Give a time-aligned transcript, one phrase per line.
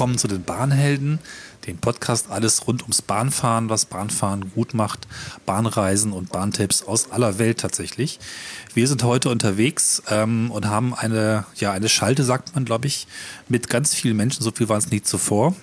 [0.00, 1.18] willkommen zu den Bahnhelden,
[1.66, 5.06] dem Podcast alles rund ums Bahnfahren, was Bahnfahren gut macht,
[5.44, 8.18] Bahnreisen und Bahntipps aus aller Welt tatsächlich.
[8.72, 13.08] Wir sind heute unterwegs ähm, und haben eine, ja, eine Schalte, sagt man, glaube ich,
[13.50, 14.42] mit ganz vielen Menschen.
[14.42, 15.54] So viel waren es nie zuvor.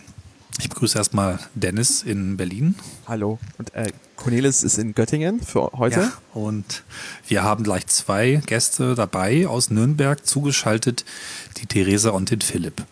[0.60, 2.76] Ich begrüße erstmal Dennis in Berlin.
[3.08, 3.40] Hallo.
[3.58, 6.00] Und äh, Cornelis ist in Göttingen für heute.
[6.00, 6.84] Ja, und
[7.28, 11.06] wir haben gleich zwei Gäste dabei aus Nürnberg zugeschaltet,
[11.58, 12.84] die Theresa und den Philipp.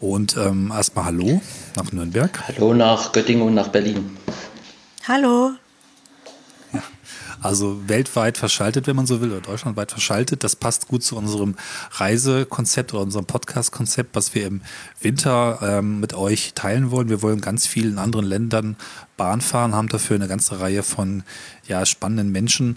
[0.00, 1.40] Und ähm, erstmal Hallo
[1.74, 2.46] nach Nürnberg.
[2.46, 4.16] Hallo nach Göttingen und nach Berlin.
[5.08, 5.52] Hallo.
[6.72, 6.82] Ja,
[7.42, 10.44] also weltweit verschaltet, wenn man so will, oder deutschlandweit verschaltet.
[10.44, 11.56] Das passt gut zu unserem
[11.92, 14.60] Reisekonzept oder unserem Podcast-Konzept, was wir im
[15.00, 17.08] Winter ähm, mit euch teilen wollen.
[17.08, 18.76] Wir wollen ganz viel in anderen Ländern
[19.16, 21.24] Bahn fahren, haben dafür eine ganze Reihe von
[21.66, 22.76] ja, spannenden Menschen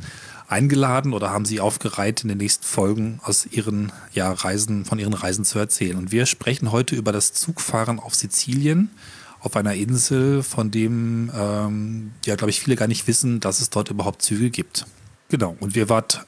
[0.51, 5.13] eingeladen oder haben sie aufgereiht, in den nächsten Folgen aus ihren ja, Reisen, von ihren
[5.13, 5.97] Reisen zu erzählen.
[5.97, 8.91] Und wir sprechen heute über das Zugfahren auf Sizilien,
[9.39, 13.69] auf einer Insel, von dem ähm, ja, glaube ich, viele gar nicht wissen, dass es
[13.69, 14.85] dort überhaupt Züge gibt.
[15.29, 15.55] Genau.
[15.59, 16.25] Und wir wart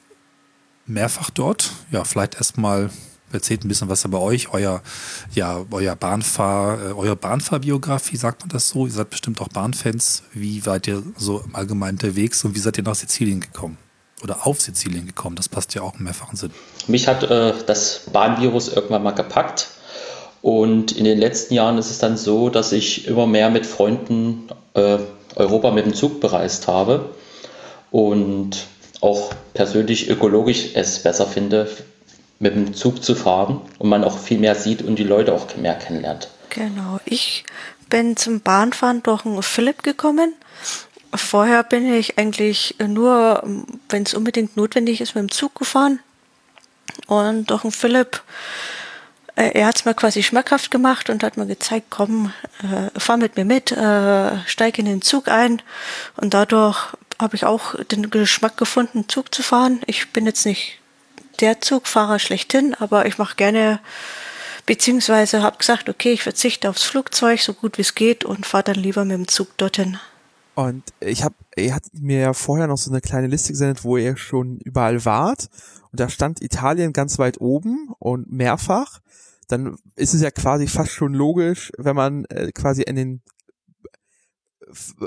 [0.86, 1.72] mehrfach dort.
[1.92, 2.90] Ja, vielleicht erstmal
[3.30, 4.82] erzählt ein bisschen was über euch, euer,
[5.34, 8.86] ja, euer Bahnfahr, äh, euer Bahnfahrbiografie, sagt man das so?
[8.86, 10.22] Ihr seid bestimmt auch Bahnfans.
[10.32, 13.76] Wie wart ihr so im Allgemeinen unterwegs und wie seid ihr nach Sizilien gekommen?
[14.24, 15.36] Oder auf Sizilien gekommen?
[15.36, 16.50] Das passt ja auch im mehrfachen Sinn.
[16.88, 19.68] Mich hat äh, das Bahnvirus irgendwann mal gepackt.
[20.42, 24.48] Und in den letzten Jahren ist es dann so, dass ich immer mehr mit Freunden
[24.74, 24.98] äh,
[25.36, 27.14] Europa mit dem Zug bereist habe
[27.90, 28.66] und
[29.00, 31.70] auch persönlich ökologisch es besser finde,
[32.40, 35.46] mit dem Zug zu fahren und man auch viel mehr sieht und die Leute auch
[35.56, 36.28] mehr kennenlernt.
[36.50, 37.44] Genau, ich
[37.88, 40.34] bin zum Bahnfahren durch einen Philipp gekommen
[41.14, 43.42] Vorher bin ich eigentlich nur,
[43.88, 46.00] wenn es unbedingt notwendig ist, mit dem Zug gefahren.
[47.06, 48.22] Und durch den Philipp,
[49.36, 52.32] äh, er hat es mir quasi schmackhaft gemacht und hat mir gezeigt, komm,
[52.62, 55.62] äh, fahr mit mir mit, äh, steig in den Zug ein.
[56.16, 59.80] Und dadurch habe ich auch den Geschmack gefunden, Zug zu fahren.
[59.86, 60.78] Ich bin jetzt nicht
[61.40, 63.80] der Zugfahrer schlechthin, aber ich mache gerne,
[64.66, 68.64] beziehungsweise habe gesagt, okay, ich verzichte aufs Flugzeug so gut wie es geht und fahre
[68.64, 69.98] dann lieber mit dem Zug dorthin.
[70.54, 73.96] Und ich habe, er hat mir ja vorher noch so eine kleine Liste gesendet, wo
[73.96, 75.48] ihr schon überall wart.
[75.90, 79.00] Und da stand Italien ganz weit oben und mehrfach.
[79.48, 83.22] Dann ist es ja quasi fast schon logisch, wenn man äh, quasi in den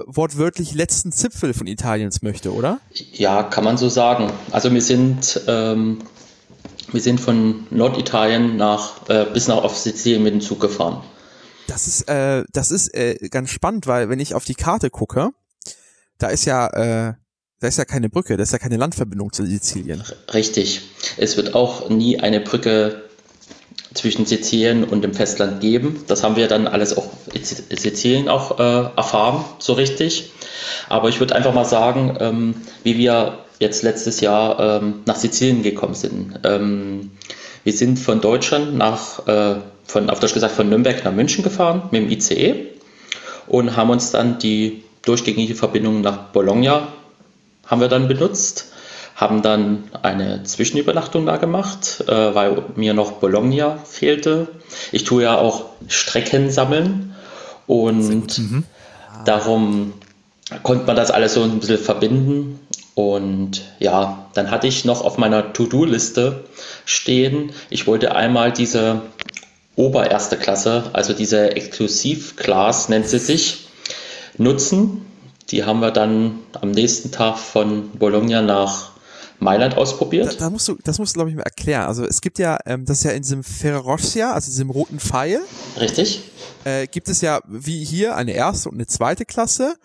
[0.05, 2.79] wortwörtlich letzten Zipfel von Italiens möchte, oder?
[3.13, 4.31] Ja, kann man so sagen.
[4.51, 5.99] Also wir sind, ähm,
[6.91, 11.03] wir sind von Norditalien nach äh, bis nach auf Sizilien mit dem Zug gefahren.
[11.67, 15.31] Das ist, äh, das ist äh, ganz spannend, weil wenn ich auf die Karte gucke,
[16.17, 17.13] da ist ja, äh,
[17.59, 20.03] da ist ja keine Brücke, da ist ja keine Landverbindung zu Sizilien.
[20.33, 20.81] Richtig.
[21.17, 23.03] Es wird auch nie eine Brücke
[23.93, 26.03] zwischen Sizilien und dem Festland geben.
[26.07, 30.31] Das haben wir dann alles auch in Sizilien auch äh, erfahren, so richtig.
[30.87, 35.63] Aber ich würde einfach mal sagen, ähm, wie wir jetzt letztes Jahr ähm, nach Sizilien
[35.63, 36.39] gekommen sind.
[36.43, 37.11] Ähm,
[37.63, 41.83] wir sind von Deutschland nach äh, von, auf Deutsch gesagt, von Nürnberg nach München gefahren
[41.91, 42.67] mit dem ICE
[43.47, 46.87] und haben uns dann die durchgängige Verbindung nach Bologna
[47.65, 48.71] haben wir dann benutzt,
[49.15, 54.47] haben dann eine Zwischenübernachtung da gemacht, äh, weil mir noch Bologna fehlte.
[54.91, 57.15] Ich tue ja auch Strecken sammeln
[57.65, 58.63] und mhm.
[59.25, 59.93] darum
[60.63, 62.59] konnte man das alles so ein bisschen verbinden.
[62.95, 66.45] Und ja, dann hatte ich noch auf meiner To-Do-Liste
[66.85, 69.01] stehen, ich wollte einmal diese
[69.75, 73.66] obererste Klasse, also diese Exklusiv-Class nennt sie sich,
[74.37, 75.05] nutzen.
[75.49, 78.91] Die haben wir dann am nächsten Tag von Bologna nach
[79.39, 80.33] Mailand ausprobiert.
[80.33, 81.85] Da, da musst du, das musst du, glaube ich, mal erklären.
[81.85, 85.41] Also es gibt ja, ähm, das ist ja in diesem Ferrossia, also diesem roten Pfeil.
[85.79, 86.31] Richtig.
[86.63, 89.75] Äh, gibt es ja wie hier eine erste und eine zweite Klasse.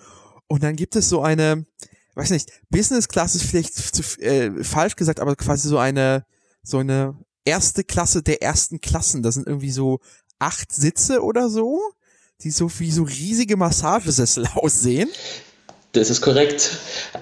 [0.48, 1.66] Und dann gibt es so eine,
[2.14, 6.24] weiß nicht, Business Class ist vielleicht zu, äh, falsch gesagt, aber quasi so eine,
[6.62, 9.22] so eine erste Klasse der ersten Klassen.
[9.22, 10.00] Das sind irgendwie so
[10.38, 11.80] acht Sitze oder so,
[12.44, 15.08] die so wie so riesige Massagesessel aussehen.
[15.92, 16.70] Das ist korrekt.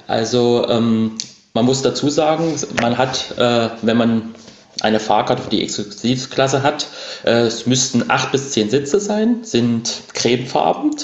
[0.07, 1.19] Also ähm,
[1.55, 4.35] man muss dazu sagen, man hat, äh, wenn man
[4.81, 6.87] eine Fahrkarte für die Exklusivklasse hat,
[7.25, 10.95] äh, es müssten acht bis zehn Sitze sein, sind cremefarben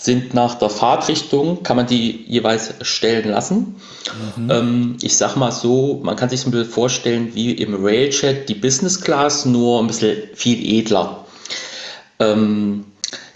[0.00, 3.76] sind nach der Fahrtrichtung, kann man die jeweils stellen lassen.
[4.36, 4.50] Mhm.
[4.50, 8.54] Ähm, ich sag mal so, man kann sich ein bisschen vorstellen, wie im Railjet die
[8.54, 11.26] Business Class, nur ein bisschen viel edler.
[12.18, 12.86] Ähm,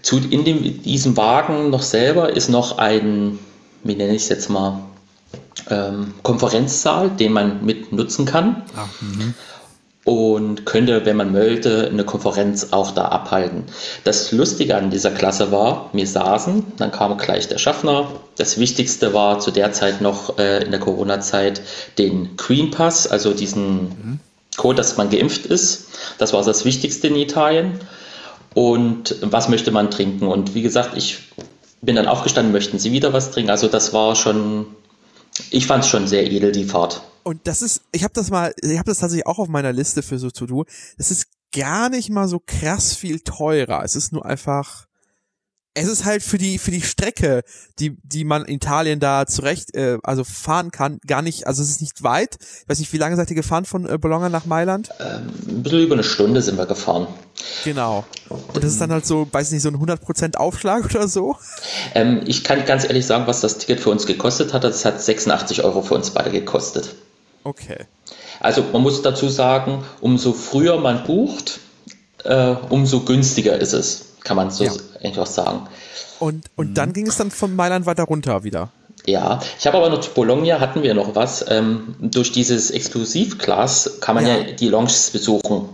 [0.05, 3.39] zu, in dem, diesem Wagen noch selber ist noch ein,
[3.83, 4.81] wie nenne ich es jetzt mal,
[5.71, 8.63] ähm, Konferenzsaal, den man mit nutzen kann.
[8.77, 9.35] Ah, mhm.
[10.05, 13.65] Und könnte, wenn man möchte, eine Konferenz auch da abhalten.
[14.05, 18.09] Das Lustige an dieser Klasse war, wir saßen, dann kam gleich der Schaffner.
[18.37, 21.63] Das Wichtigste war zu der Zeit noch äh, in der Corona-Zeit
[21.97, 24.21] den Green Pass, also diesen
[24.59, 25.87] Code, dass man geimpft ist.
[26.19, 27.81] Das war das Wichtigste in Italien.
[28.55, 30.27] Und was möchte man trinken?
[30.27, 31.19] Und wie gesagt, ich
[31.83, 33.51] bin dann aufgestanden, möchten Sie wieder was trinken?
[33.51, 34.67] Also das war schon,
[35.51, 37.03] ich fand es schon sehr edel, die Fahrt.
[37.25, 40.03] Und das ist, ich habe das mal, ich habe das tatsächlich auch auf meiner Liste
[40.03, 40.65] für so to do.
[40.99, 43.83] Das ist gar nicht mal so krass viel teurer.
[43.83, 44.87] Es ist nur einfach,
[45.75, 47.43] es ist halt für die für die Strecke,
[47.81, 51.49] die die man in Italien da zurecht, äh, also fahren kann, gar nicht.
[51.49, 52.39] Also es ist nicht weit.
[52.63, 54.91] Ich weiß nicht, wie lange seid ihr gefahren von äh, Bologna nach Mailand?
[55.01, 57.09] Ein bisschen über eine Stunde sind wir gefahren.
[57.65, 58.05] Genau.
[58.29, 61.37] Und das ist dann halt so, weiß nicht, so ein 100% Aufschlag oder so.
[61.95, 64.63] Ähm, ich kann ganz ehrlich sagen, was das Ticket für uns gekostet hat.
[64.63, 66.95] Das hat 86 Euro für uns beide gekostet.
[67.43, 67.87] Okay.
[68.39, 71.61] Also man muss dazu sagen, umso früher man bucht,
[72.25, 74.73] äh, umso günstiger ist es, kann man so Ja.
[75.03, 75.69] einfach sagen.
[76.19, 78.71] Und und dann ging es dann von Mailand weiter runter wieder.
[79.07, 81.45] Ja, ich habe aber noch zu Bologna hatten wir noch was.
[81.49, 84.39] Ähm, durch dieses Exklusivglas kann man ja.
[84.39, 84.45] Ja.
[84.53, 85.69] die Lounges besuchen.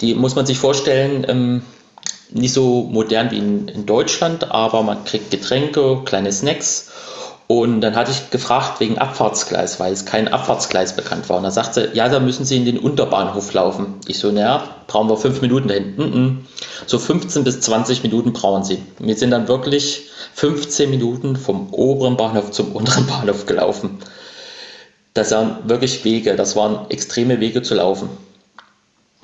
[0.00, 1.62] Die muss man sich vorstellen, ähm,
[2.30, 6.90] nicht so modern wie in, in Deutschland, aber man kriegt Getränke, kleine Snacks.
[7.50, 11.38] Und dann hatte ich gefragt wegen Abfahrtsgleis, weil es kein Abfahrtsgleis bekannt war.
[11.38, 13.94] Und da sagte sie, ja, da müssen Sie in den Unterbahnhof laufen.
[14.06, 15.96] Ich so, naja, brauchen wir fünf Minuten dahin.
[15.96, 16.36] Mm -mm.
[16.86, 18.82] So 15 bis 20 Minuten brauchen Sie.
[18.98, 23.98] Wir sind dann wirklich 15 Minuten vom oberen Bahnhof zum unteren Bahnhof gelaufen.
[25.14, 28.10] Das waren wirklich Wege, das waren extreme Wege zu laufen.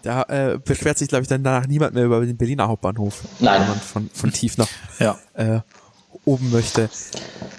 [0.02, 3.20] Da äh, beschwert sich, glaube ich, dann danach niemand mehr über den Berliner Hauptbahnhof.
[3.38, 3.60] Nein.
[3.60, 4.68] Wenn man von, von tief nach
[4.98, 5.18] Ja.
[5.34, 5.60] äh,
[6.24, 6.88] oben möchte.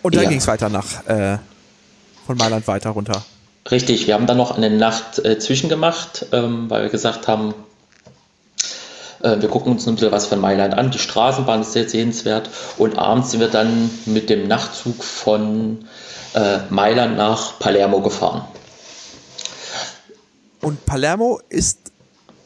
[0.02, 0.30] Und dann Ja.
[0.30, 1.38] ging es weiter nach äh,
[2.26, 3.24] von Mailand weiter runter.
[3.70, 7.54] Richtig, wir haben dann noch eine Nacht äh, zwischengemacht, ähm, weil wir gesagt haben,
[9.22, 10.92] äh, wir gucken uns ein bisschen was von Mailand an.
[10.92, 12.50] Die Straßenbahn ist sehr sehenswert.
[12.78, 15.86] Und abends sind wir dann mit dem Nachtzug von
[16.34, 18.46] äh, Mailand nach Palermo gefahren.
[20.62, 21.80] Und Palermo ist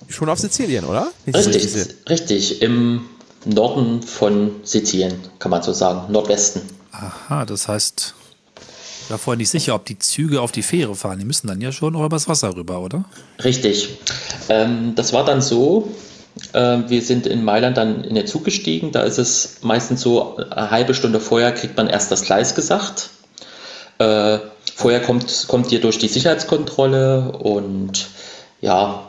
[0.07, 1.07] schon auf Sizilien, oder?
[1.27, 3.09] Richtig, richtig, im
[3.45, 6.61] Norden von Sizilien, kann man so sagen, Nordwesten.
[6.91, 8.13] Aha, das heißt,
[9.09, 11.19] ich war vorher nicht sicher, ob die Züge auf die Fähre fahren.
[11.19, 13.05] Die müssen dann ja schon noch übers Wasser rüber, oder?
[13.43, 13.97] Richtig.
[14.49, 15.89] Ähm, das war dann so,
[16.53, 18.91] äh, wir sind in Mailand dann in den Zug gestiegen.
[18.91, 23.09] Da ist es meistens so, eine halbe Stunde vorher kriegt man erst das Gleis gesagt.
[23.97, 24.39] Äh,
[24.75, 28.07] vorher kommt, kommt ihr durch die Sicherheitskontrolle und
[28.61, 29.08] ja,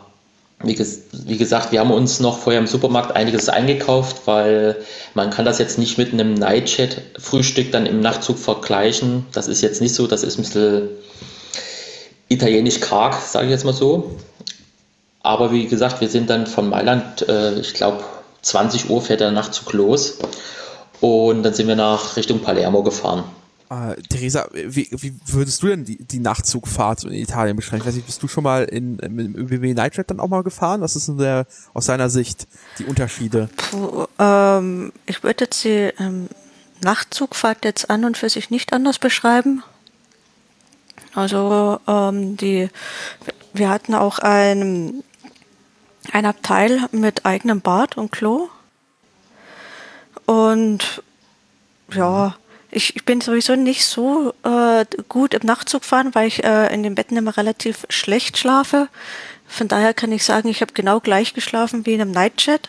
[0.62, 4.76] wie, ges wie gesagt, wir haben uns noch vorher im Supermarkt einiges eingekauft, weil
[5.14, 9.26] man kann das jetzt nicht mit einem Nightchat-Frühstück dann im Nachtzug vergleichen.
[9.32, 10.88] Das ist jetzt nicht so, das ist ein bisschen
[12.28, 14.16] italienisch karg, sage ich jetzt mal so.
[15.22, 18.02] Aber wie gesagt, wir sind dann von Mailand, äh, ich glaube
[18.43, 20.19] 20 Uhr fährt der Nachtzug los
[21.00, 23.24] und dann sind wir nach Richtung Palermo gefahren.
[23.70, 27.82] Äh, Theresa, wie, wie würdest du denn die, die Nachtzugfahrt in Italien beschreiben?
[27.82, 30.81] Ich weiß nicht, bist du schon mal in, dem ÖBB Nightjet dann auch mal gefahren?
[30.81, 32.48] Was ist denn der, aus seiner Sicht
[32.81, 33.48] die Unterschiede?
[33.56, 36.29] Puh, ähm, ich würde jetzt die ähm,
[36.81, 39.62] Nachtzugfahrt jetzt an und für sich nicht anders beschreiben.
[41.15, 42.70] Also ähm, die,
[43.53, 45.05] wir hatten auch ein,
[46.10, 48.48] ein Abteil mit eigenem Bad und Klo.
[50.27, 51.05] Und
[51.93, 52.34] ja,
[52.70, 56.82] ich, ich bin sowieso nicht so äh, gut im Nachtzug fahren, weil ich äh, in
[56.82, 58.89] den Betten immer relativ schlecht schlafe.
[59.46, 62.69] Von daher kann ich sagen, ich habe genau gleich geschlafen wie in einem Nightjet.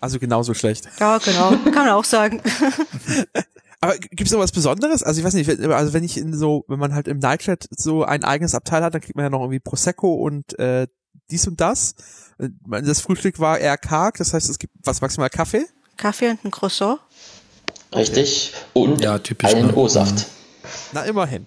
[0.00, 0.88] Also genauso schlecht.
[1.00, 1.50] Ja, genau.
[1.64, 2.42] Kann man auch sagen.
[3.80, 5.02] Aber gibt's noch was Besonderes?
[5.02, 7.66] Also ich weiß nicht, wenn- also wenn ich in so, wenn man halt im Nightjet
[7.70, 10.86] so ein eigenes Abteil hat, dann kriegt man ja noch irgendwie Prosecco und äh,
[11.30, 11.94] dies und das.
[12.38, 12.48] Äh,
[12.82, 15.66] Das Frühstück war eher karg, das heißt, es gibt was maximal Kaffee.
[15.96, 17.00] Kaffee und ein Croissant.
[17.94, 18.52] Richtig?
[18.72, 19.74] Und Ja, typisch, einen ne?
[19.74, 20.26] O-Saft.
[20.92, 21.46] Na immerhin.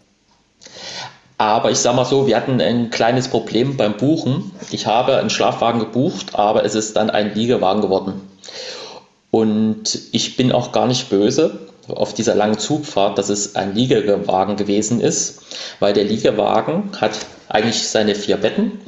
[1.37, 4.51] Aber ich sag mal so, wir hatten ein kleines Problem beim Buchen.
[4.71, 8.21] Ich habe einen Schlafwagen gebucht, aber es ist dann ein Liegewagen geworden.
[9.31, 11.59] Und ich bin auch gar nicht böse
[11.89, 15.41] auf dieser langen Zugfahrt, dass es ein Liegewagen gewesen ist,
[15.79, 17.11] weil der Liegewagen hat
[17.49, 18.79] eigentlich seine vier Betten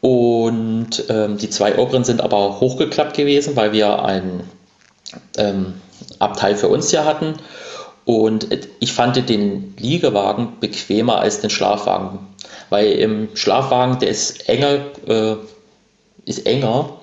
[0.00, 4.44] und ähm, die zwei oberen sind aber hochgeklappt gewesen, weil wir ein
[5.38, 5.74] ähm,
[6.24, 7.34] Abteil für uns hier hatten.
[8.04, 8.48] Und
[8.80, 12.18] ich fand den Liegewagen bequemer als den Schlafwagen,
[12.70, 15.36] weil im Schlafwagen der ist enger, äh,
[16.26, 16.98] ist enger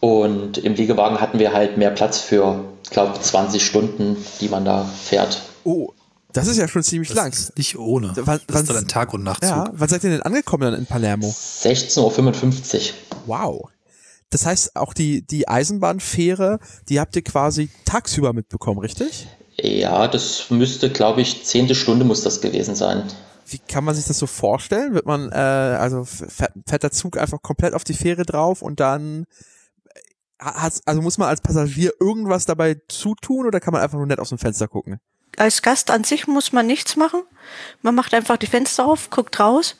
[0.00, 4.84] und im Liegewagen hatten wir halt mehr Platz für, glaube 20 Stunden, die man da
[4.84, 5.40] fährt.
[5.64, 5.90] Oh,
[6.32, 7.32] Das ist ja schon ziemlich Das lang.
[7.32, 8.12] ist nicht ohne.
[8.16, 9.48] Wann- das ist dann ein Tag- und Nachtzug.
[9.50, 11.28] Ja, wann seid ihr denn angekommen dann in Palermo?
[11.28, 12.92] 16.55 Uhr.
[13.26, 13.68] Wow.
[14.30, 19.28] Das heißt, auch die, die Eisenbahnfähre, die habt ihr quasi tagsüber mitbekommen, richtig?
[19.56, 23.04] Ja, das müsste, glaube ich, zehnte Stunde muss das gewesen sein.
[23.46, 24.94] Wie kann man sich das so vorstellen?
[24.94, 28.80] Wird man, äh, also fährt, fährt der Zug einfach komplett auf die Fähre drauf und
[28.80, 29.26] dann
[30.40, 34.18] hat, also muss man als Passagier irgendwas dabei zutun oder kann man einfach nur nett
[34.18, 34.98] aus dem Fenster gucken?
[35.36, 37.22] Als Gast an sich muss man nichts machen.
[37.82, 39.76] Man macht einfach die Fenster auf, guckt raus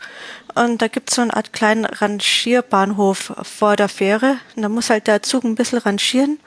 [0.55, 4.37] und da gibt's so eine Art kleinen Rangierbahnhof vor der Fähre.
[4.55, 6.39] Und da muss halt der Zug ein bisschen rangieren.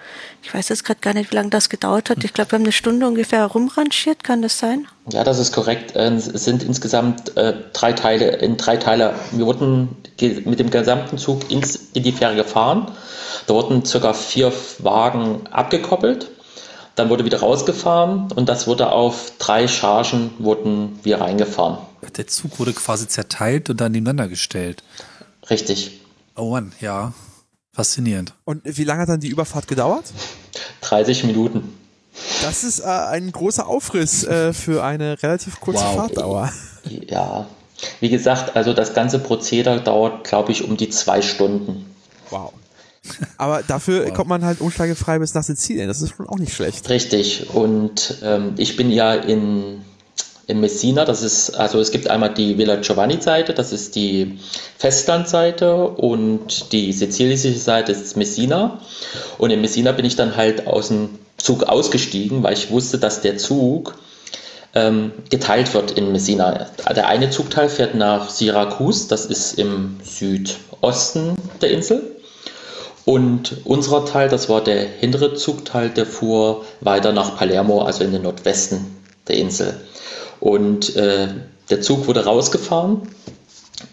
[0.43, 2.23] Ich weiß jetzt gerade gar nicht, wie lange das gedauert hat.
[2.23, 4.87] Ich glaube, wir haben eine Stunde ungefähr rumrangiert, kann das sein?
[5.11, 5.95] Ja, das ist korrekt.
[5.95, 9.15] Äh, Es sind insgesamt äh, drei Teile, in drei Teile.
[9.31, 12.91] Wir wurden mit dem gesamten Zug in die Fähre gefahren.
[13.45, 16.29] Da wurden circa vier Wagen abgekoppelt.
[16.97, 21.77] Dann wurde wieder rausgefahren und das wurde auf drei Chargen wurden wir reingefahren.
[22.17, 24.83] Der Zug wurde quasi zerteilt und dann nebeneinander gestellt.
[25.47, 26.01] Richtig.
[26.35, 27.13] Oh Mann, ja.
[27.71, 28.33] Faszinierend.
[28.45, 30.05] Und wie lange hat dann die Überfahrt gedauert?
[30.81, 31.77] 30 Minuten.
[32.41, 35.95] Das ist äh, ein großer Aufriss äh, für eine relativ kurze Wow.
[35.95, 36.51] Fahrtdauer.
[37.07, 37.45] Ja.
[37.99, 41.85] Wie gesagt, also das ganze Prozedere dauert, glaube ich, um die zwei Stunden.
[42.31, 42.53] Wow.
[43.37, 45.87] Aber dafür kommt man halt umschlagefrei bis nach Sizilien.
[45.87, 46.89] Das ist schon auch nicht schlecht.
[46.89, 47.53] Richtig.
[47.53, 49.81] Und ähm, ich bin ja in,
[50.47, 51.05] in Messina.
[51.05, 54.39] Das ist, also es gibt einmal die Villa Giovanni-Seite, das ist die
[54.77, 58.79] Festlandseite und die sizilische Seite ist Messina.
[59.37, 63.21] Und in Messina bin ich dann halt aus dem Zug ausgestiegen, weil ich wusste, dass
[63.21, 63.95] der Zug
[64.73, 66.67] ähm, geteilt wird in Messina.
[66.95, 72.16] Der eine Zugteil fährt nach Syrakus, das ist im Südosten der Insel.
[73.07, 78.11] Und unserer Teil, das war der hintere Zugteil, der fuhr weiter nach Palermo, also in
[78.11, 78.85] den Nordwesten
[79.29, 79.79] der Insel.
[80.41, 81.29] Und äh,
[81.69, 83.03] der Zug wurde rausgefahren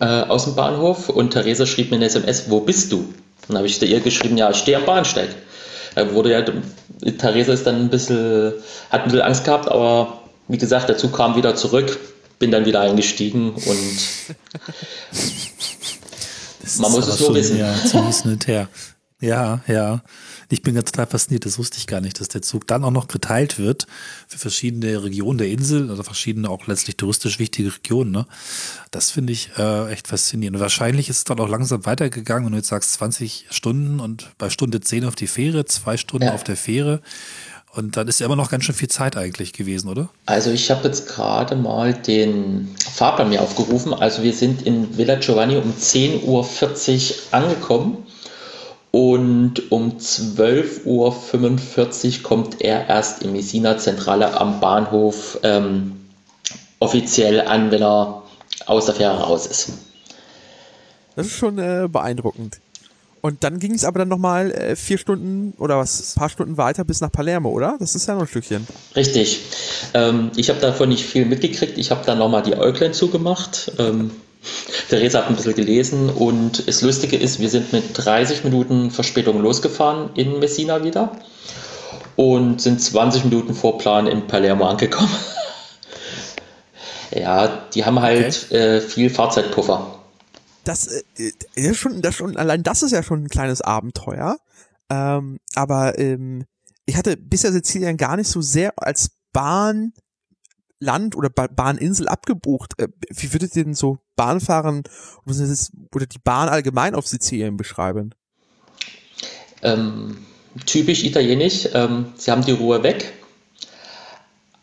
[0.00, 2.96] äh, aus dem Bahnhof und Theresa schrieb mir eine SMS, wo bist du?
[2.96, 3.14] Und
[3.46, 5.28] dann habe ich ihr geschrieben, ja, ich stehe am Bahnsteig.
[5.94, 6.44] Da wurde ja,
[7.12, 8.54] Theresa ist dann ein bisschen,
[8.90, 12.00] hat ein bisschen Angst gehabt, aber wie gesagt, der Zug kam wieder zurück,
[12.40, 13.64] bin dann wieder eingestiegen und
[16.78, 17.58] Man muss es so wissen.
[17.58, 18.68] Ja, ziemlich hin und her.
[19.24, 20.02] Ja, ja.
[20.50, 21.46] Ich bin ganz total fasziniert.
[21.46, 23.86] Das wusste ich gar nicht, dass der Zug dann auch noch geteilt wird
[24.28, 28.10] für verschiedene Regionen der Insel oder verschiedene auch letztlich touristisch wichtige Regionen.
[28.10, 28.26] Ne?
[28.90, 30.56] Das finde ich äh, echt faszinierend.
[30.56, 34.30] Und wahrscheinlich ist es dann auch langsam weitergegangen, wenn du jetzt sagst 20 Stunden und
[34.36, 36.34] bei Stunde 10 auf die Fähre, zwei Stunden Ja.
[36.34, 37.00] auf der Fähre.
[37.74, 40.08] Und dann ist ja immer noch ganz schön viel Zeit eigentlich gewesen, oder?
[40.26, 43.92] Also ich habe jetzt gerade mal den Fahrplan mir aufgerufen.
[43.92, 46.46] Also wir sind in Villa Giovanni um 10.40 Uhr
[47.32, 48.03] angekommen
[48.94, 55.96] und um 12.45 Uhr kommt er erst in Messina Zentrale am Bahnhof ähm,
[56.78, 58.22] offiziell an, wenn er
[58.66, 59.72] aus der Fähre raus ist.
[61.16, 62.60] Das ist schon äh, beeindruckend.
[63.20, 66.84] Und dann ging es aber dann nochmal äh, vier Stunden oder was, paar Stunden weiter
[66.84, 67.74] bis nach Palermo, oder?
[67.80, 68.64] Das ist ja noch ein Stückchen.
[68.94, 69.40] Richtig.
[69.94, 71.78] Ähm, ich habe davon nicht viel mitgekriegt.
[71.78, 73.72] Ich habe dann nochmal die Äuglein zugemacht.
[73.80, 74.12] Ähm,
[74.88, 79.40] Theresa hat ein bisschen gelesen und das Lustige ist, wir sind mit 30 Minuten Verspätung
[79.40, 81.12] losgefahren in Messina wieder
[82.16, 85.14] und sind 20 Minuten vor Plan in Palermo angekommen.
[87.10, 89.98] ja, die haben halt äh, viel Fahrzeitpuffer.
[90.64, 94.36] Das, äh, das schon, das schon, allein das ist ja schon ein kleines Abenteuer.
[94.90, 96.44] Ähm, aber ähm,
[96.86, 99.10] ich hatte bisher Sizilien gar nicht so sehr als
[100.84, 102.72] Bahnland oder ba Bahninsel abgebucht.
[102.78, 104.82] Äh, wie würdet ihr denn so Bahnfahren
[105.26, 108.14] oder die Bahn allgemein auf Sizilien beschreiben?
[109.62, 110.18] Ähm,
[110.66, 111.70] typisch italienisch.
[111.72, 113.14] Ähm, sie haben die Ruhe weg,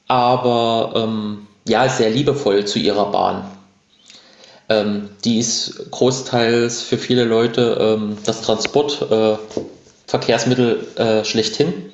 [0.08, 3.52] aber ähm, ja, sehr liebevoll zu ihrer Bahn.
[4.70, 11.92] Ähm, die ist großteils für viele Leute ähm, das Transportverkehrsmittel äh, äh, schlechthin.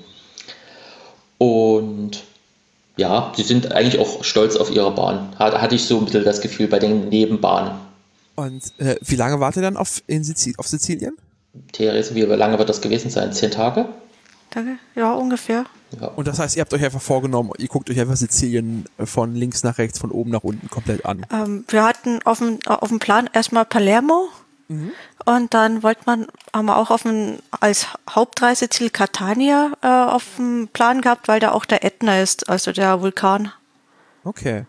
[1.40, 2.24] Und
[2.98, 5.30] ja, sie sind eigentlich auch stolz auf ihre Bahn.
[5.38, 7.74] Hat, hatte ich so ein bisschen das Gefühl bei den Nebenbahnen.
[8.36, 11.16] Und äh, wie lange wart ihr dann auf, in Sizil auf Sizilien?
[11.72, 13.34] Therese, wie lange wird das gewesen sein?
[13.34, 13.88] Zehn Tage?
[14.52, 14.78] Danke.
[14.96, 15.66] Ja, ungefähr.
[16.00, 16.08] Ja.
[16.08, 19.36] Und das heißt, ihr habt euch einfach vorgenommen, ihr guckt euch einfach Sizilien äh, von
[19.36, 21.26] links nach rechts, von oben nach unten komplett an.
[21.32, 24.30] Ähm, wir hatten auf dem, auf dem Plan erstmal Palermo
[25.26, 30.68] und dann wollte man, haben wir auch auf dem, als Hauptreiseziel Catania äh, auf dem
[30.74, 33.52] Plan gehabt, weil da auch der Ätna ist, also der Vulkan.
[34.24, 34.66] Okay.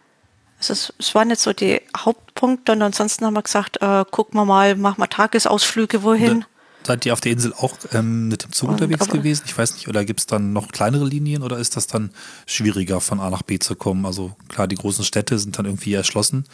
[0.58, 4.38] Also es, es waren jetzt so die Hauptpunkte und ansonsten haben wir gesagt, äh, gucken
[4.38, 6.44] wir mal, machen wir Tagesausflüge wohin.
[6.84, 9.42] Seid ihr auf der Insel auch ähm, mit dem Zug Und- unterwegs aber- gewesen?
[9.46, 12.10] Ich weiß nicht, oder gibt es dann noch kleinere Linien oder ist das dann
[12.46, 14.06] schwieriger von A nach B zu kommen?
[14.06, 16.44] Also klar, die großen Städte sind dann irgendwie erschlossen,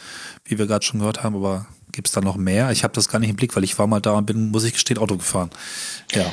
[0.43, 2.71] wie wir gerade schon gehört haben, aber gibt es da noch mehr?
[2.71, 4.63] Ich habe das gar nicht im Blick, weil ich war mal da und bin, muss
[4.63, 5.49] ich gestehen, Auto gefahren.
[6.13, 6.25] Ja.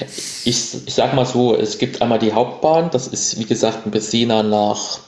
[0.45, 3.91] Ich, ich sag mal so, es gibt einmal die Hauptbahn, das ist wie gesagt ein
[3.91, 4.99] Messina nach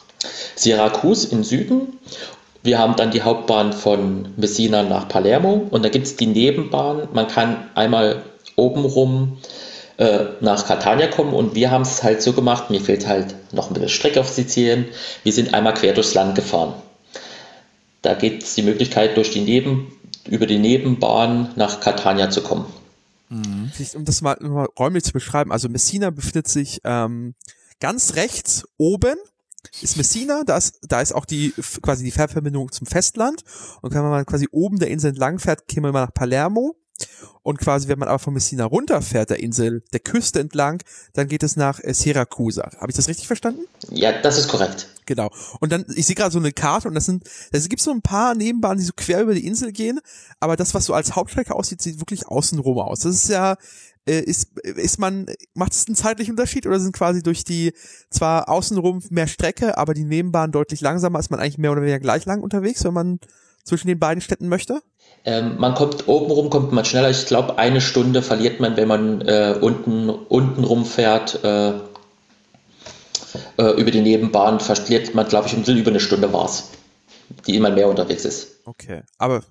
[0.57, 1.99] Syracuse im Süden.
[2.63, 7.09] Wir haben dann die Hauptbahn von Messina nach Palermo und da gibt es die Nebenbahn.
[7.13, 8.23] Man kann einmal
[8.57, 9.37] obenrum
[9.99, 13.69] äh, nach Catania kommen und wir haben es halt so gemacht, mir fehlt halt noch
[13.69, 14.87] ein bisschen Strecke auf Sizilien.
[15.25, 16.75] Wir sind einmal quer durchs Land gefahren.
[18.03, 19.93] Da gibt es die Möglichkeit, durch die Neben,
[20.29, 22.67] über die Nebenbahn nach Catania zu kommen.
[23.73, 27.35] Vielleicht, um das mal, mal räumlich zu beschreiben, also Messina befindet sich ähm,
[27.81, 29.17] ganz rechts oben
[29.81, 31.53] ist Messina, da ist, da ist auch die
[31.83, 33.43] quasi die Fährverbindung zum Festland.
[33.81, 36.77] Und kann man quasi oben der Insel entlang fährt, käme man nach Palermo
[37.43, 40.83] und quasi, wenn man aber von Messina runterfährt, der Insel, der Küste entlang,
[41.13, 42.71] dann geht es nach äh, Siracusa.
[42.79, 43.63] Habe ich das richtig verstanden?
[43.91, 44.89] Ja, das ist korrekt.
[45.07, 45.31] Genau.
[45.61, 48.01] Und dann, ich sehe gerade so eine Karte und das sind, es gibt so ein
[48.01, 50.01] paar Nebenbahnen, die so quer über die Insel gehen,
[50.41, 53.01] aber das, was so als Hauptstrecke aussieht, sieht wirklich außenrum aus.
[53.01, 53.57] Das ist ja,
[54.07, 57.75] äh, ist, ist man, macht es einen zeitlichen Unterschied oder sind quasi durch die,
[58.09, 62.01] zwar außenrum mehr Strecke, aber die Nebenbahn deutlich langsamer, ist man eigentlich mehr oder weniger
[62.01, 63.21] gleich lang unterwegs, wenn man
[63.65, 64.81] zwischen den beiden Städten möchte?
[65.25, 67.11] Ähm, man kommt obenrum, kommt man schneller.
[67.11, 71.43] Ich glaube, eine Stunde verliert man, wenn man äh, unten, unten rumfährt.
[71.43, 71.73] Äh,
[73.59, 76.71] äh, über die Nebenbahn verliert man, glaube ich, ein bisschen über eine Stunde war es,
[77.47, 78.49] die immer mehr unterwegs ist.
[78.65, 79.03] Okay.
[79.19, 79.43] Aber,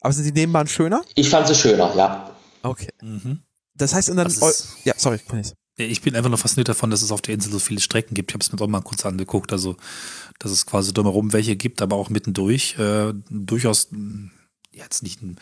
[0.00, 1.02] aber sind die Nebenbahnen schöner?
[1.14, 2.30] Ich fand sie schöner, ja.
[2.62, 2.90] Okay.
[3.02, 3.40] Mhm.
[3.74, 5.54] Das heißt, und dann, Das ist- ja, sorry, Cornelis.
[5.76, 8.14] Ja, Ich bin einfach nur fasziniert davon, dass es auf der Insel so viele Strecken
[8.14, 8.30] gibt.
[8.30, 9.52] Ich habe es mir auch mal kurz angeguckt.
[9.52, 9.76] Also,
[10.38, 14.30] dass es quasi drumherum welche gibt, aber auch mittendurch äh, durchaus mh,
[14.72, 15.36] jetzt nicht ein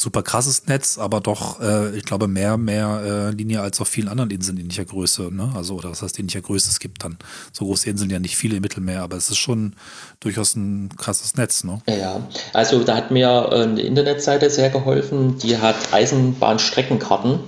[0.00, 4.08] super krasses Netz, aber doch, äh, ich glaube, mehr, mehr äh, Linie als auf vielen
[4.08, 5.30] anderen Inseln ähnlicher Größe.
[5.32, 5.52] Ne?
[5.54, 6.70] Also, oder was heißt ähnlicher Größe?
[6.70, 7.18] Es gibt dann
[7.52, 9.74] so große Inseln ja nicht viele im Mittelmeer, aber es ist schon
[10.20, 11.62] durchaus ein krasses Netz.
[11.64, 11.82] Ne?
[11.88, 17.40] Ja, also da hat mir äh, eine Internetseite sehr geholfen, die hat Eisenbahnstreckenkarten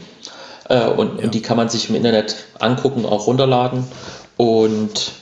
[0.75, 1.25] äh, und, Ja.
[1.25, 3.85] und die kann man sich im Internet angucken, auch runterladen
[4.37, 5.13] und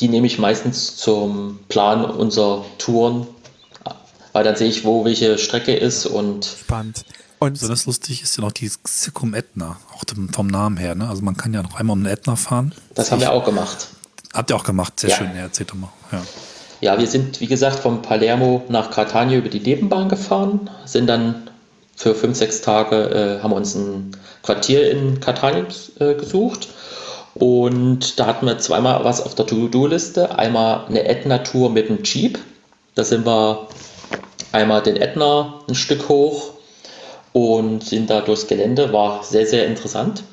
[0.00, 3.26] die nehme ich meistens zum Plan unserer Touren,
[4.32, 7.04] weil dann sehe ich, wo welche Strecke ist und Spannend.
[7.38, 10.94] Und Besonders lustig ist ja noch die Circum Etna, auch vom Namen her.
[10.94, 11.08] Ne?
[11.08, 12.72] Also man kann ja noch einmal um den Etna fahren.
[12.94, 13.88] das haben wir auch gemacht.
[14.32, 15.16] Habt ihr auch gemacht, sehr Ja.
[15.16, 15.26] schön.
[15.34, 15.90] Ja, erzählt doch mal.
[16.12, 16.22] Ja.
[16.80, 21.50] Ja, wir sind, wie gesagt, von Palermo nach Catania über die Nebenbahn gefahren, sind dann
[22.02, 25.66] für fünf, sechs Tage, äh, haben uns ein Quartier in Catania
[26.00, 26.68] äh, gesucht.
[27.34, 30.36] Und da hatten wir zweimal was auf der To-Do-Liste.
[30.36, 32.40] Einmal eine Ätna-Tour mit dem Jeep.
[32.96, 33.68] Da sind wir
[34.50, 36.50] einmal den Ätna ein Stück hoch
[37.32, 38.92] und sind da durchs Gelände.
[38.92, 40.24] War sehr, sehr interessant.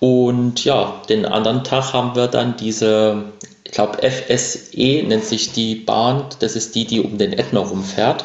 [0.00, 3.24] Und ja, den anderen Tag haben wir dann diese,
[3.62, 8.24] ich glaube FSE nennt sich die Bahn, das ist die, die um den Ätna rumfährt.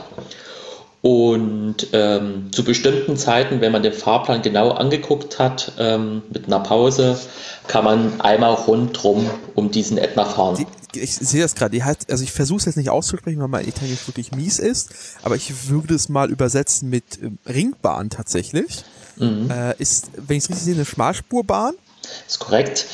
[1.02, 6.60] Und ähm, zu bestimmten Zeiten, wenn man den Fahrplan genau angeguckt hat, ähm, mit einer
[6.60, 7.20] Pause,
[7.68, 10.66] kann man einmal rundrum um diesen Ätna fahren.
[10.94, 14.08] die, ich sehe das gerade, also ich versuche es jetzt nicht auszusprechen, weil mein Italienisch
[14.08, 14.90] wirklich mies ist,
[15.24, 18.84] aber ich würde es mal übersetzen mit ähm, Ringbahn tatsächlich.
[19.20, 21.74] Äh, ist, wenn ich es richtig sehe, eine Schmalspurbahn
[22.28, 22.86] Ist korrekt.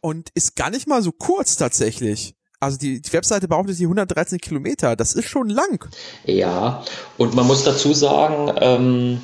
[0.00, 2.34] und ist gar nicht mal so kurz tatsächlich.
[2.64, 5.84] Also die, die Webseite behauptet die 113 Kilometer, das ist schon lang.
[6.24, 6.82] Ja,
[7.18, 9.20] und man muss dazu sagen, ähm,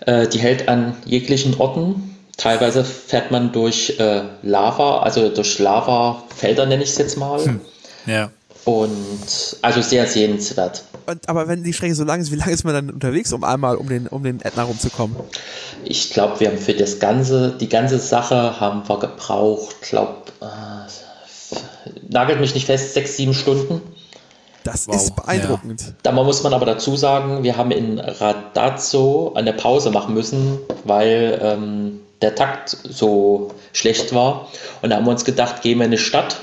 [0.00, 2.16] äh, die hält an jeglichen Orten.
[2.36, 7.60] Teilweise fährt man durch äh, Lava, also durch Lavafelder nenne ich es jetzt mal.
[8.06, 8.30] ja.
[8.64, 10.82] Und also sehr sehenswert.
[11.06, 13.42] Und, aber wenn die Strecke so lang ist, wie lange ist man dann unterwegs, um
[13.42, 15.16] einmal um den, um den Ätna rumzukommen?
[15.84, 20.77] Ich glaube, wir haben für das ganze, die ganze Sache haben wir gebraucht, glaube, äh,
[22.08, 23.80] nagelt mich nicht fest, sechs, sieben Stunden.
[24.64, 25.94] Das Wow, ist beeindruckend.
[26.02, 31.38] Da muss man aber dazu sagen, wir haben in Radazzo eine Pause machen müssen, weil
[31.42, 34.48] ähm, der Takt so schlecht war.
[34.82, 36.38] Und da haben wir uns gedacht, gehen wir in eine Stadt.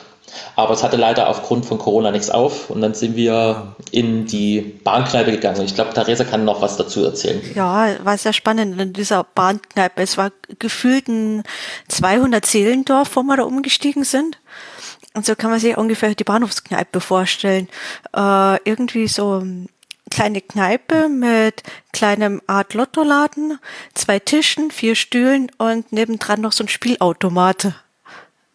[0.57, 2.69] Aber es hatte leider aufgrund von Corona nichts auf.
[2.69, 5.61] Und dann sind wir in die Bahnkneipe gegangen.
[5.61, 7.41] Ich glaube, Theresa kann noch was dazu erzählen.
[7.53, 10.01] Ja, war sehr spannend in dieser Bahnkneipe.
[10.01, 11.43] Es war gefühlt ein
[11.89, 14.37] 200 Seelendorf, wo wir da umgestiegen sind.
[15.13, 17.69] Und so kann man sich ungefähr die Bahnhofskneipe vorstellen.
[18.15, 19.67] Äh, irgendwie so eine
[20.11, 23.59] kleine Kneipe mit kleinem Art Lottoladen,
[23.93, 27.73] zwei Tischen, vier Stühlen und nebendran noch so ein Spielautomat.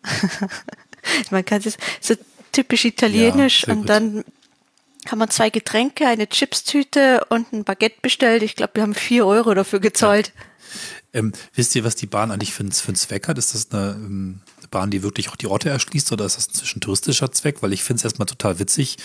[1.30, 2.14] Man kann es so
[2.52, 4.24] typisch italienisch Ja, und dann
[5.08, 8.42] haben wir zwei Getränke, eine Chipstüte und ein Baguette bestellt.
[8.42, 10.32] Ich glaube, wir haben vier Euro dafür gezahlt.
[10.34, 10.42] Ja.
[11.12, 13.38] Ähm, wisst ihr, was die Bahn eigentlich für, für einen Zweck hat?
[13.38, 16.74] Ist das eine, ähm, eine Bahn, die wirklich auch die Orte erschließt oder ist das
[16.74, 17.62] ein touristischer Zweck?
[17.62, 18.98] Weil ich finde es erstmal total witzig.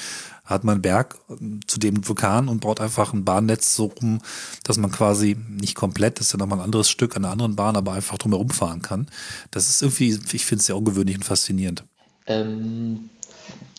[0.44, 4.22] Hat man einen Berg ähm, zu dem Vulkan und baut einfach ein Bahnnetz so rum,
[4.64, 7.56] dass man quasi nicht komplett, das ist ja nochmal ein anderes Stück an einer anderen
[7.56, 9.08] Bahn, aber einfach drumherum fahren kann.
[9.52, 11.84] Das ist irgendwie, ich finde es sehr ungewöhnlich und faszinierend.
[12.28, 13.10] Ähm,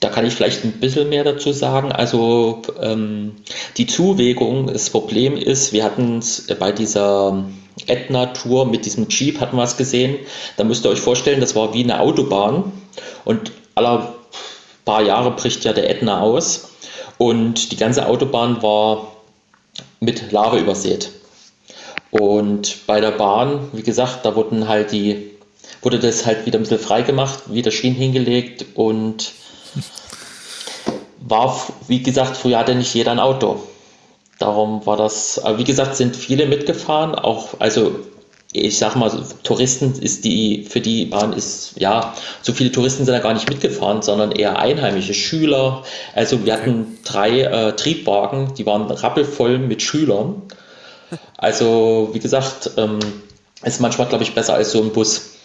[0.01, 1.93] da kann ich vielleicht ein bisschen mehr dazu sagen.
[1.93, 3.33] Also ähm,
[3.77, 7.47] die Zuwägung, das Problem ist, wir hatten es bei dieser
[7.87, 10.19] Ätna-Tour mit diesem Jeep, hatten wir es gesehen.
[10.57, 12.73] Da müsst ihr euch vorstellen, das war wie eine Autobahn
[13.25, 14.15] und aller
[14.85, 16.71] paar Jahre bricht ja der Ätna aus
[17.19, 19.13] und die ganze Autobahn war
[20.01, 21.11] mit Lava übersät.
[22.11, 25.33] Und bei der Bahn, wie gesagt, da wurden halt die,
[25.83, 29.33] wurde das halt wieder ein bisschen frei gemacht, wieder Schienen hingelegt und
[31.19, 33.63] war, wie gesagt, früher hatte nicht jeder ein Auto.
[34.39, 38.01] Darum war das, aber wie gesagt, sind viele mitgefahren, auch, also
[38.53, 39.11] ich sag mal,
[39.43, 43.49] Touristen ist die, für die Bahn ist, ja, so viele Touristen sind da gar nicht
[43.49, 45.83] mitgefahren, sondern eher einheimische Schüler.
[46.15, 50.43] Also wir hatten drei äh, Triebwagen, die waren rappelvoll mit Schülern.
[51.37, 52.99] Also, wie gesagt, ähm,
[53.63, 55.37] ist manchmal, glaube ich, besser als so ein Bus.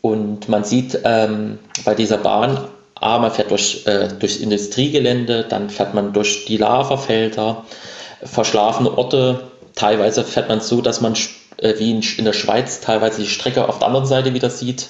[0.00, 5.70] Und man sieht ähm, bei dieser Bahn A, man fährt durch, äh, durchs Industriegelände, dann
[5.70, 7.64] fährt man durch die Lavafelder,
[8.24, 9.44] verschlafene Orte.
[9.74, 11.14] Teilweise fährt man so, dass man
[11.58, 14.88] äh, wie in, in der Schweiz teilweise die Strecke auf der anderen Seite wieder sieht.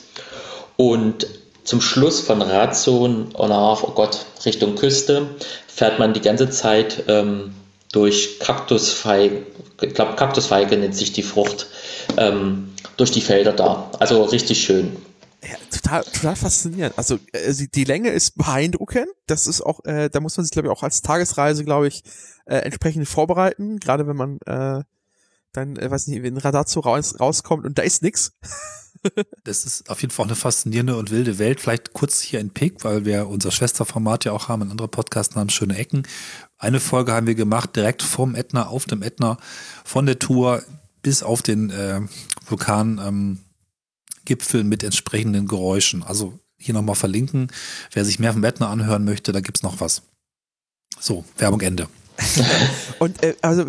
[0.77, 1.27] Und
[1.64, 5.27] zum Schluss von Razon nach, oh Gott, Richtung Küste,
[5.68, 7.55] fährt man die ganze Zeit ähm,
[7.92, 9.47] durch Kaktusfeige,
[9.81, 11.66] ich glaube Kaktusfeige nennt sich die Frucht,
[12.16, 13.90] ähm, durch die Felder da.
[13.99, 14.97] Also richtig schön.
[15.42, 16.95] Ja, total, total faszinierend.
[16.97, 19.09] Also äh, die Länge ist beeindruckend.
[19.27, 22.03] Das ist auch, äh, da muss man sich glaube ich auch als Tagesreise glaube ich
[22.46, 23.78] äh, entsprechend vorbereiten.
[23.78, 24.83] Gerade wenn man äh,
[25.52, 28.33] dann, äh, weiß nicht, ein Radazzo raus, rauskommt und da ist nix.
[29.44, 31.61] das ist auf jeden Fall eine faszinierende und wilde Welt.
[31.61, 35.37] Vielleicht kurz hier in Pick, weil wir unser Schwesterformat ja auch haben, ein anderer Podcast
[35.37, 36.07] namens Schöne Ecken.
[36.59, 39.38] Eine Folge haben wir gemacht, direkt vom Ätna, auf dem Ätna,
[39.85, 40.62] von der Tour
[41.02, 42.00] bis auf den äh,
[42.46, 42.98] Vulkan.
[42.98, 43.38] Ähm,
[44.52, 46.02] mit entsprechenden Geräuschen.
[46.02, 47.48] Also hier nochmal verlinken.
[47.92, 50.02] Wer sich mehr vom Bettner anhören möchte, da gibt's noch was.
[51.00, 51.88] So, Werbung Ende.
[52.98, 53.64] Und äh, also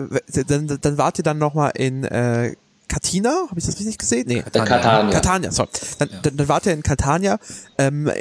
[0.47, 2.56] dann, dann wart ihr dann nochmal in äh,
[2.88, 4.25] Katina, habe ich das richtig gesehen?
[4.27, 4.65] Nee, Catania.
[4.65, 5.69] Catania, Catania sorry.
[5.99, 6.19] Dann, ja.
[6.21, 7.39] dann, dann wart ihr in Catania.
[7.77, 8.12] Ähm,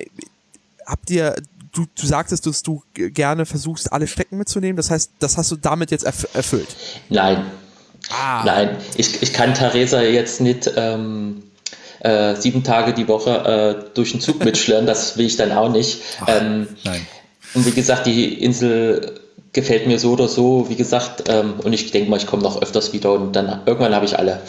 [0.87, 1.37] habt ihr,
[1.73, 4.77] du, du sagtest, dass du gerne versuchst, alle Strecken mitzunehmen.
[4.77, 6.69] Das heißt, das hast du damit jetzt erf erfüllt?
[7.09, 7.45] Nein.
[8.11, 8.43] Ah.
[8.45, 11.43] Nein, ich, ich kann Theresa jetzt nicht ähm,
[12.01, 15.69] äh, sieben Tage die Woche äh, durch den Zug mitschlören, das will ich dann auch
[15.69, 16.03] nicht.
[16.21, 17.07] Ach, ähm, nein.
[17.55, 19.21] Und wie gesagt, die Insel
[19.53, 22.61] gefällt mir so oder so, wie gesagt, ähm, und ich denke mal, ich komme noch
[22.63, 24.41] öfters wieder und dann irgendwann habe ich alle.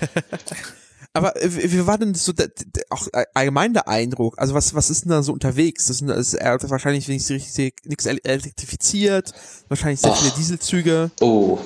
[1.12, 2.50] Aber wie war denn so der,
[2.88, 4.38] auch allgemein der Eindruck?
[4.38, 5.88] Also was was ist denn da so unterwegs?
[5.88, 9.32] Das ist, das ist wahrscheinlich richtig nichts elektrifiziert,
[9.68, 10.18] wahrscheinlich sehr Och.
[10.18, 11.10] viele Dieselzüge.
[11.20, 11.58] Oh,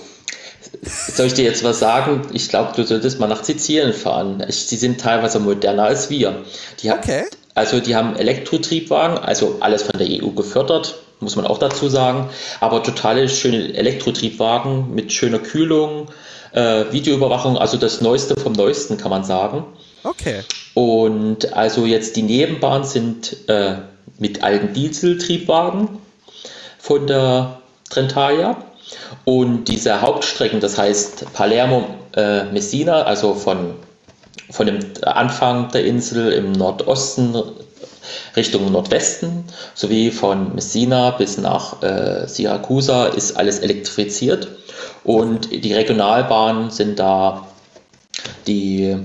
[1.14, 2.22] soll ich dir jetzt was sagen?
[2.32, 4.42] Ich glaube, du solltest mal nach Sizilien fahren.
[4.48, 6.44] Sie sind teilweise moderner als wir.
[6.80, 7.24] Die okay.
[7.54, 12.28] Also die haben Elektrotriebwagen, also alles von der EU gefördert, muss man auch dazu sagen.
[12.60, 16.08] Aber totale schöne Elektrotriebwagen mit schöner Kühlung,
[16.52, 19.64] äh, Videoüberwachung, also das Neueste vom Neuesten kann man sagen.
[20.04, 20.42] Okay.
[20.74, 23.76] Und also jetzt die Nebenbahnen sind äh,
[24.18, 25.88] mit alten Dieseltriebwagen
[26.78, 27.58] von der
[27.90, 28.56] Trentalia
[29.24, 33.74] und diese Hauptstrecken, das heißt Palermo-Messina, äh, also von,
[34.50, 37.34] von dem Anfang der Insel im Nordosten
[38.36, 44.48] Richtung Nordwesten, sowie von Messina bis nach äh, Siracusa ist alles elektrifiziert.
[45.04, 47.46] Und die Regionalbahnen sind da,
[48.46, 48.96] die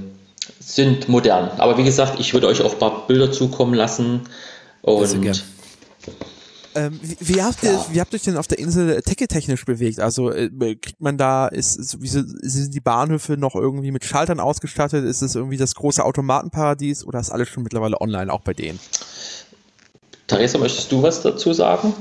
[0.59, 1.51] sind modern.
[1.57, 4.21] Aber wie gesagt, ich würde euch auch ein paar Bilder zukommen lassen.
[4.81, 5.43] Und
[6.75, 9.99] ähm, wie, wie, habt ihr, wie habt ihr euch denn auf der Insel technisch bewegt?
[9.99, 14.39] Also äh, kriegt man da, ist, ist wie sind die Bahnhöfe noch irgendwie mit Schaltern
[14.39, 15.05] ausgestattet?
[15.05, 18.79] Ist es irgendwie das große Automatenparadies oder ist alles schon mittlerweile online auch bei denen?
[20.27, 21.93] Theresa, möchtest du was dazu sagen?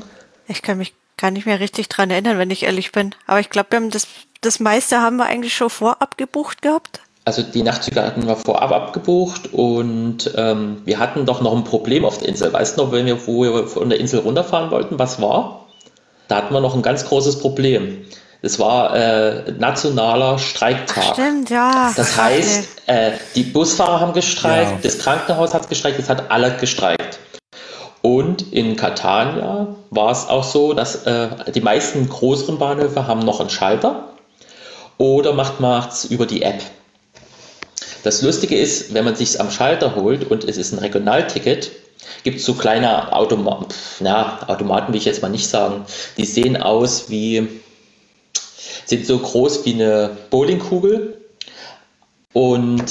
[0.47, 3.15] Ich kann mich gar nicht mehr richtig dran erinnern, wenn ich ehrlich bin.
[3.27, 4.07] Aber ich glaube, wir haben das,
[4.41, 7.01] das meiste haben wir eigentlich schon vorab gebucht gehabt.
[7.29, 12.07] Also die Nachtzüge hatten wir vorab abgebucht und ähm, wir hatten doch noch ein Problem
[12.07, 12.51] auf der Insel.
[12.51, 15.67] Weißt du noch, wenn wir, wo wir von der Insel runterfahren wollten, was war?
[16.29, 18.07] Da hatten wir noch ein ganz großes Problem.
[18.41, 21.05] Es war äh, nationaler Streiktag.
[21.07, 21.93] Ach, stimmt, ja.
[21.95, 24.79] Das heißt, äh, die Busfahrer haben gestreikt, ja.
[24.83, 27.19] das Krankenhaus hat gestreikt, es hat alle gestreikt.
[28.01, 33.41] Und in Catania war es auch so, dass äh, die meisten größeren Bahnhöfe haben noch
[33.41, 34.15] einen Schalter
[34.97, 36.63] oder macht es über die App.
[38.03, 41.71] Das Lustige ist, wenn man sich am Schalter holt und es ist ein Regionalticket,
[42.25, 43.67] gibt es so kleine Automa
[44.01, 45.85] na, Automaten, will ich jetzt mal nicht sagen.
[46.17, 47.49] Die sehen aus wie,
[48.87, 51.21] sind so groß wie eine Bowlingkugel
[52.33, 52.85] und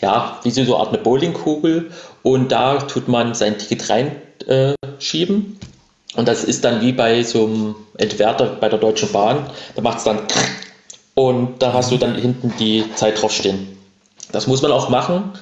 [0.00, 1.90] ja, wie so eine Art eine Bowlingkugel
[2.22, 7.46] und da tut man sein Ticket reinschieben äh, und das ist dann wie bei so
[7.46, 10.20] einem Entwerter bei der Deutschen Bahn, da macht es dann
[11.14, 13.73] und da hast du dann hinten die Zeit draufstehen.
[14.34, 15.32] Das muss man auch machen,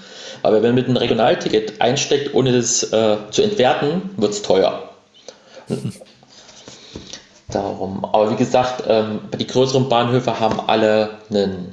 [0.42, 4.90] aber wenn man mit einem Regionalticket einsteckt, ohne das äh, zu entwerten, wird es teuer.
[7.48, 8.05] Darum.
[8.05, 11.72] Aber wie gesagt, ähm, die größeren Bahnhöfe haben alle einen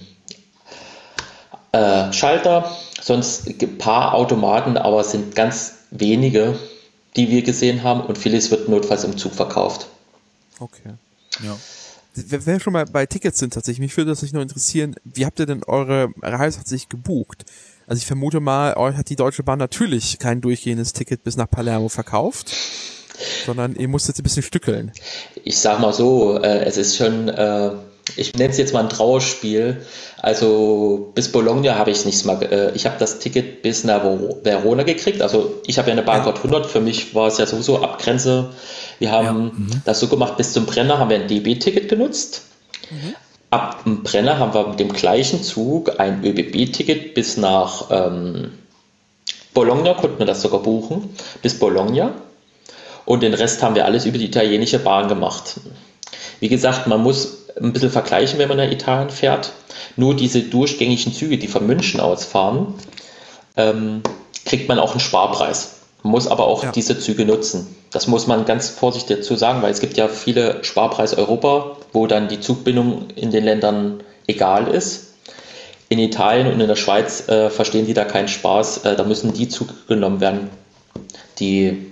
[1.71, 6.58] äh, Schalter, sonst ein paar Automaten, aber es sind ganz wenige,
[7.15, 9.88] die wir gesehen haben und vieles wird notfalls im Zug verkauft.
[10.60, 10.93] Okay.
[11.43, 11.55] Ja.
[12.27, 15.25] Wenn wir schon mal bei Tickets sind tatsächlich, mich würde das nicht nur interessieren, wie
[15.25, 17.45] habt ihr denn eure Reise tatsächlich gebucht?
[17.88, 21.49] Also ich vermute mal, euch hat die Deutsche Bahn natürlich kein durchgehendes Ticket bis nach
[21.49, 22.55] Palermo verkauft,
[23.45, 24.91] sondern ihr musstet ein bisschen stückeln.
[25.43, 27.71] Ich sag mal so, äh, es ist schon, äh,
[28.15, 29.82] ich nenne es jetzt mal ein Trauerspiel.
[30.22, 34.04] Also bis Bologna habe ich es nicht mal, äh, ich habe das Ticket bis nach
[34.43, 35.22] Verona gekriegt.
[35.22, 38.50] Also ich habe ja eine Bahncard 100, für mich war es ja sowieso Abgrenze.
[39.00, 39.82] Wir haben ja, mhm.
[39.86, 42.43] das so gemacht, bis zum Brenner haben wir ein DB-Ticket genutzt.
[42.89, 43.15] Mhm.
[43.52, 48.52] Ab dem Brenner haben wir mit dem gleichen Zug ein ÖBB-Ticket bis nach ähm,
[49.54, 51.10] Bologna, konnten wir das sogar buchen,
[51.41, 52.13] bis Bologna.
[53.06, 55.60] Und den Rest haben wir alles über die italienische Bahn gemacht.
[56.39, 59.52] Wie gesagt, man muss ein bisschen vergleichen, wenn man nach Italien fährt.
[59.95, 62.74] Nur diese durchgängigen Züge, die von München aus fahren,
[63.58, 64.02] ähm,
[64.45, 65.76] kriegt man auch einen Sparpreis.
[66.04, 66.72] Man muss aber auch ja.
[66.72, 67.76] diese Züge nutzen.
[67.91, 72.08] Das muss man ganz vorsichtig dazu sagen, weil es gibt ja viele Sparpreis Europa, wo
[72.08, 75.13] dann die Zugbindung in den Ländern egal ist.
[75.89, 78.86] In Italien und in der Schweiz äh, verstehen die da keinen Spaß.
[78.86, 80.50] Äh, da müssen die zugenommen werden,
[81.39, 81.91] die,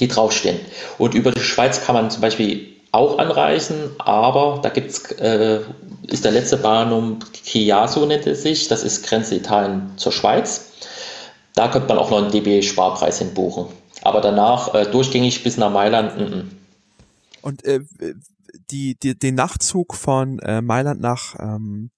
[0.00, 0.58] die draufstehen.
[0.96, 5.60] Und über die Schweiz kann man zum Beispiel auch anreisen, aber da gibt's, äh,
[6.06, 8.68] ist der letzte Bahnhof Chiasso nennt es sich.
[8.68, 10.70] Das ist Grenze Italien zur Schweiz.
[11.54, 13.66] Da könnte man auch noch einen DB-Sparpreis hinbuchen.
[14.02, 16.16] Aber danach äh, durchgängig bis nach Mailand.
[16.18, 16.44] N -n.
[17.42, 17.80] Und äh,
[18.70, 21.90] die, die, den Nachtzug von äh, Mailand nach ähm,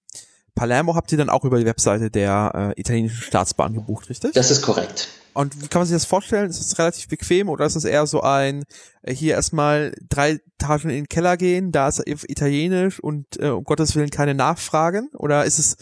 [0.55, 4.33] Palermo habt ihr dann auch über die Webseite der äh, italienischen Staatsbahn gebucht, richtig?
[4.33, 5.07] Das ist korrekt.
[5.37, 6.49] Und wie kann man sich das vorstellen?
[6.49, 8.63] Ist das relativ bequem oder ist das eher so ein,
[9.03, 13.63] äh, hier erstmal drei Etagen in den Keller gehen, da ist Italienisch und äh, um
[13.63, 15.09] Gottes Willen keine Nachfragen?
[15.13, 15.77] Oder ist es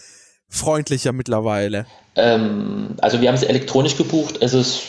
[0.49, 1.85] freundlicher mittlerweile?
[2.15, 4.39] Ähm, also wir haben es elektronisch gebucht.
[4.41, 4.81] Es ist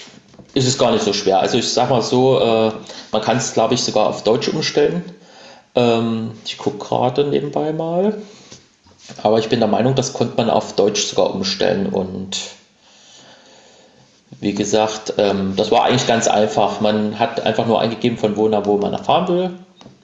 [0.54, 1.38] ist es gar nicht so schwer.
[1.38, 2.72] Also ich sag mal so, äh,
[3.12, 5.04] man kann es, glaube ich, sogar auf Deutsch umstellen.
[5.76, 8.20] Ähm, ich gucke gerade nebenbei mal.
[9.22, 11.86] Aber ich bin der Meinung, das konnte man auf Deutsch sogar umstellen.
[11.86, 12.38] Und
[14.40, 16.80] wie gesagt, ähm, das war eigentlich ganz einfach.
[16.80, 19.50] Man hat einfach nur eingegeben, von wo nach wo man erfahren will,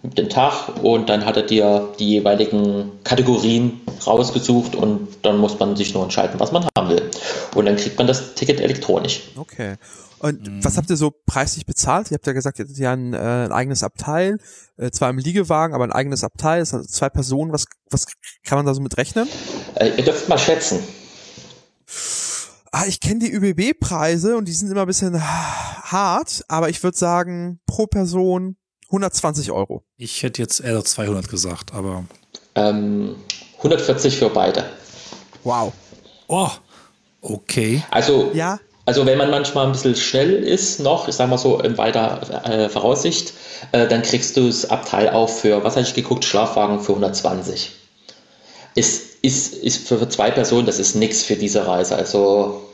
[0.03, 0.83] mit dem Tag.
[0.83, 4.75] Und dann hat er dir die jeweiligen Kategorien rausgesucht.
[4.75, 7.11] Und dann muss man sich nur entscheiden, was man haben will.
[7.55, 9.23] Und dann kriegt man das Ticket elektronisch.
[9.37, 9.77] Okay.
[10.23, 10.65] Und mhm.
[10.65, 12.13] was habt ihr so preislich bezahlt?
[12.13, 14.39] Ihr habt ja gesagt, ihr hattet ja ein, äh, ein eigenes Abteil,
[14.79, 17.53] äh, zwar im Liegewagen, aber ein eigenes Abteil, das sind zwei Personen.
[17.53, 18.07] Was, was
[18.45, 19.29] kann man da so mit rechnen?
[19.75, 20.79] Äh, ihr dürft mal schätzen.
[22.75, 26.97] Ah, ich kenne die ÜBB-Preise und die sind immer ein bisschen hart, aber ich würde
[26.97, 28.57] sagen, pro Person
[28.87, 29.85] 120 Euro.
[29.99, 32.05] Ich hätte jetzt eher 200 gesagt, aber.
[32.55, 33.17] Ähm,
[33.59, 34.65] 140 für beide.
[35.45, 35.75] Wow.
[36.29, 36.49] Oh,
[37.21, 37.83] okay.
[37.91, 38.59] Also, ja.
[38.87, 42.45] Also wenn man manchmal ein bisschen schnell ist noch, ich sag mal so in weiter
[42.45, 43.35] äh, Voraussicht,
[43.73, 47.71] äh, dann kriegst du das Abteil auch für, was habe ich geguckt, Schlafwagen für 120.
[48.75, 51.97] Ist, ist, ist für zwei Personen, das ist nichts für diese Reise.
[51.97, 52.69] Also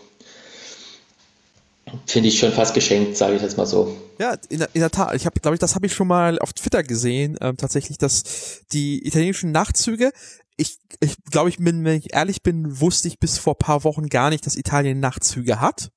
[2.07, 3.97] finde ich schon fast geschenkt, sage ich jetzt mal so.
[4.19, 5.15] Ja, in, in der Tat.
[5.15, 8.63] Ich habe, glaube ich, das habe ich schon mal auf Twitter gesehen, ähm, tatsächlich, dass
[8.73, 10.13] die italienischen Nachtzüge
[10.59, 14.09] ich, ich glaube, ich bin, wenn ich ehrlich bin, wusste ich bis vor paar Wochen
[14.09, 15.91] gar nicht, dass Italien Nachtzüge hat.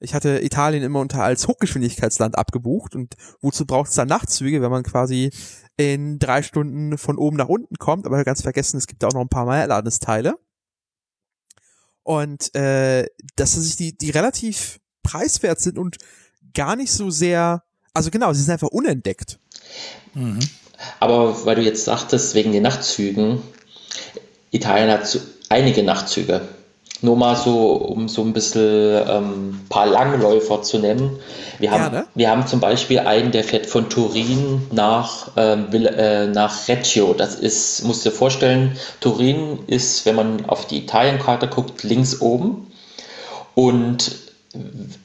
[0.00, 4.70] Ich hatte Italien immer unter als Hochgeschwindigkeitsland abgebucht und wozu braucht es da Nachtzüge, wenn
[4.70, 5.30] man quasi
[5.76, 9.20] in drei Stunden von oben nach unten kommt, aber ganz vergessen, es gibt auch noch
[9.20, 10.38] ein paar Mehrladesteile.
[12.02, 13.06] Und äh,
[13.36, 15.98] dass sich die, die relativ preiswert sind und
[16.54, 19.38] gar nicht so sehr, also genau, sie sind einfach unentdeckt.
[20.14, 20.38] Mhm.
[21.00, 23.42] Aber weil du jetzt sagtest, wegen den Nachtzügen,
[24.50, 26.48] Italien hat einige Nachtzüge.
[27.00, 31.18] Nur mal so, um so ein bisschen ähm, paar Langläufer zu nennen.
[31.58, 36.68] Wir haben, wir haben zum Beispiel einen, der fährt von Turin nach, ähm, äh, nach
[36.68, 37.14] Reggio.
[37.14, 42.20] Das ist, musst du dir vorstellen, Turin ist, wenn man auf die Italienkarte guckt, links
[42.20, 42.70] oben.
[43.54, 44.12] Und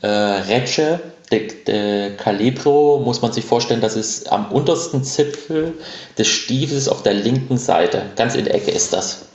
[0.02, 1.00] äh, Reggio
[1.34, 5.74] de, de Calibro muss man sich vorstellen, das ist am untersten Zipfel
[6.18, 8.04] des Stiefels auf der linken Seite.
[8.16, 9.26] Ganz in der Ecke ist das.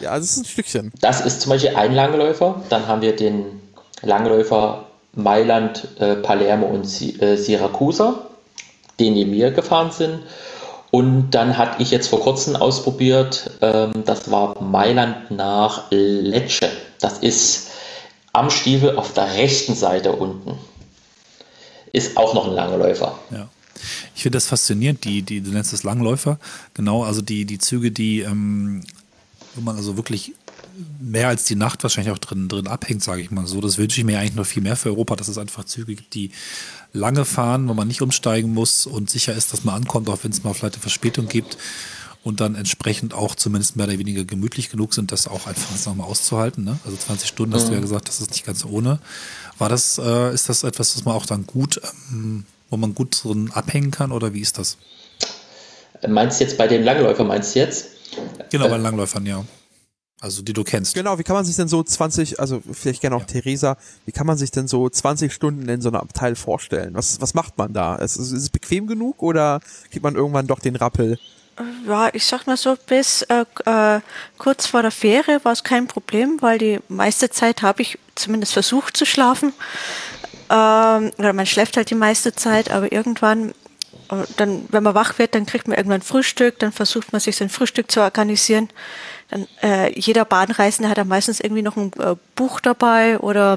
[0.00, 0.92] Ja, das ist ein Stückchen.
[1.00, 2.62] Das ist zum Beispiel ein Langläufer.
[2.68, 3.44] Dann haben wir den
[4.02, 8.26] Langläufer Mailand, äh, Palermo und Si- äh, Siracusa,
[8.98, 10.20] den wir gefahren sind.
[10.90, 16.68] Und dann hatte ich jetzt vor kurzem ausprobiert, ähm, das war Mailand nach Lecce.
[17.00, 17.70] Das ist
[18.32, 20.58] am Stiefel auf der rechten Seite unten.
[21.92, 23.18] Ist auch noch ein Langläufer.
[23.30, 23.48] Ja.
[24.14, 26.38] Ich finde das faszinierend, die, die, du nennst es Langläufer,
[26.72, 28.82] genau, also die, die Züge, die, ähm,
[29.54, 30.34] wo man also wirklich
[31.00, 33.60] mehr als die Nacht wahrscheinlich auch drin, drin abhängt, sage ich mal so.
[33.60, 36.14] Das wünsche ich mir eigentlich noch viel mehr für Europa, dass es einfach Züge gibt,
[36.14, 36.30] die
[36.92, 40.32] lange fahren, wo man nicht umsteigen muss und sicher ist, dass man ankommt, auch wenn
[40.32, 41.56] es mal vielleicht eine Verspätung gibt
[42.24, 46.08] und dann entsprechend auch zumindest mehr oder weniger gemütlich genug sind, das auch einfach nochmal
[46.08, 46.64] auszuhalten.
[46.64, 46.78] Ne?
[46.84, 48.98] Also 20 Stunden hast du ja gesagt, das ist nicht ganz ohne.
[49.58, 53.22] War das, äh, ist das etwas, was man auch dann gut, ähm, wo man gut
[53.22, 54.78] drin abhängen kann oder wie ist das?
[56.06, 57.93] Meinst du jetzt bei dem Langläufer, meinst du jetzt?
[58.50, 59.44] Genau, bei Langläufern, ja.
[60.20, 60.94] Also die du kennst.
[60.94, 64.26] Genau, wie kann man sich denn so 20, also vielleicht gerne auch Theresa, wie kann
[64.26, 66.94] man sich denn so 20 Stunden in so einem Abteil vorstellen?
[66.94, 67.96] Was, was macht man da?
[67.96, 71.18] Ist, ist es bequem genug oder kriegt man irgendwann doch den Rappel?
[71.86, 74.00] Ja, ich sag mal so, bis äh, äh,
[74.38, 78.54] kurz vor der Fähre war es kein Problem, weil die meiste Zeit habe ich zumindest
[78.54, 79.52] versucht zu schlafen.
[80.50, 83.54] Ähm, oder man schläft halt die meiste Zeit, aber irgendwann, äh,
[84.36, 87.48] dann, wenn man wach wird, dann kriegt man irgendwann Frühstück, dann versucht man sich sein
[87.48, 88.68] Frühstück zu organisieren.
[89.30, 93.56] Dann, äh, jeder Bahnreisende hat dann meistens irgendwie noch ein äh, Buch dabei oder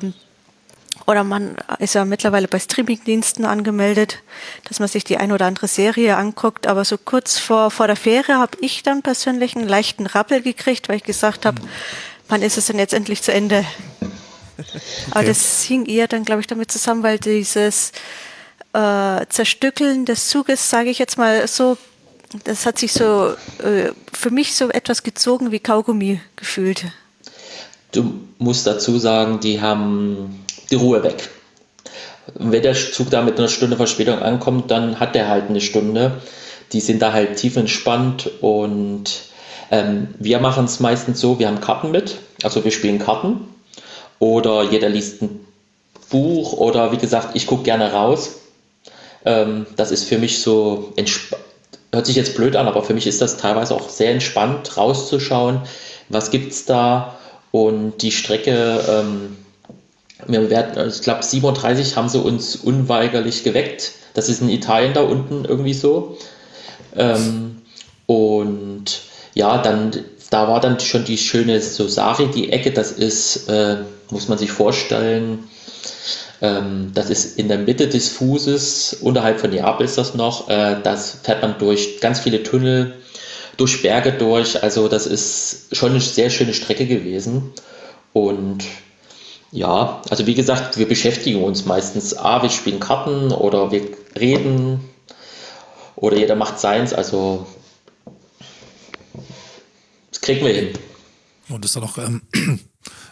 [1.06, 4.24] oder man ist ja mittlerweile bei Streamingdiensten angemeldet,
[4.66, 6.68] dass man sich die ein oder andere Serie anguckt.
[6.68, 10.90] Aber so kurz vor, vor der Fähre habe ich dann persönlich einen leichten Rappel gekriegt,
[10.90, 11.62] weil ich gesagt habe,
[12.28, 13.64] wann ist es denn jetzt endlich zu Ende?
[15.12, 17.94] Aber das hing eher dann, glaube ich, damit zusammen, weil dieses
[18.78, 21.78] äh, Zerstückeln des Zuges, sage ich jetzt mal so,
[22.44, 26.86] das hat sich so äh, für mich so etwas gezogen wie Kaugummi gefühlt.
[27.92, 31.30] Du musst dazu sagen, die haben die Ruhe weg.
[32.36, 36.22] Wenn der Zug da mit einer Stunde Verspätung ankommt, dann hat der halt eine Stunde.
[36.74, 39.06] Die sind da halt tief entspannt und
[39.72, 43.48] ähm, wir machen es meistens so, wir haben Karten mit, also wir spielen Karten
[44.20, 45.40] oder jeder liest ein
[46.10, 48.42] Buch oder wie gesagt, ich gucke gerne raus.
[49.28, 50.94] Ähm, das ist für mich so,
[51.92, 55.64] hört sich jetzt blöd an, aber für mich ist das teilweise auch sehr entspannt, rauszuschauen,
[56.08, 57.18] was gibt's da
[57.52, 59.36] und die Strecke, ähm,
[60.26, 63.92] wir werden, also ich glaube 37 haben sie uns unweigerlich geweckt.
[64.14, 66.18] Das ist in Italien da unten irgendwie so.
[66.96, 67.62] Ähm,
[68.06, 69.02] und
[69.34, 69.92] ja, dann,
[70.30, 73.78] da war dann schon die schöne Sosari, die Ecke, das ist, äh,
[74.10, 75.48] muss man sich vorstellen,
[76.42, 80.78] ähm, das ist in der Mitte des Fußes, unterhalb von Neapel ist das noch, äh,
[80.84, 82.96] das fährt man durch ganz viele Tunnel,
[83.58, 87.54] durch Berge durch, also das ist schon eine sehr schöne Strecke gewesen.
[88.14, 88.64] Und
[89.52, 93.82] ja, also wie gesagt, wir beschäftigen uns meistens, ah, wir spielen Karten oder wir
[94.20, 94.82] reden
[95.96, 97.48] oder jeder macht seins, also
[100.18, 100.74] das kriegen wir hin.
[101.50, 102.22] Und ist dann auch, ähm,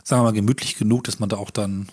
[0.03, 1.89] sagen wir mal, gemütlich genug, dass man da auch dann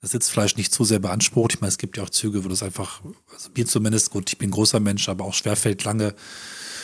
[0.00, 1.54] das Sitzfleisch nicht zu sehr beansprucht.
[1.54, 4.38] Ich meine, es gibt ja auch Züge, wo das einfach, also mir zumindest, gut, ich
[4.38, 6.14] bin ein großer Mensch, aber auch schwerfällt lange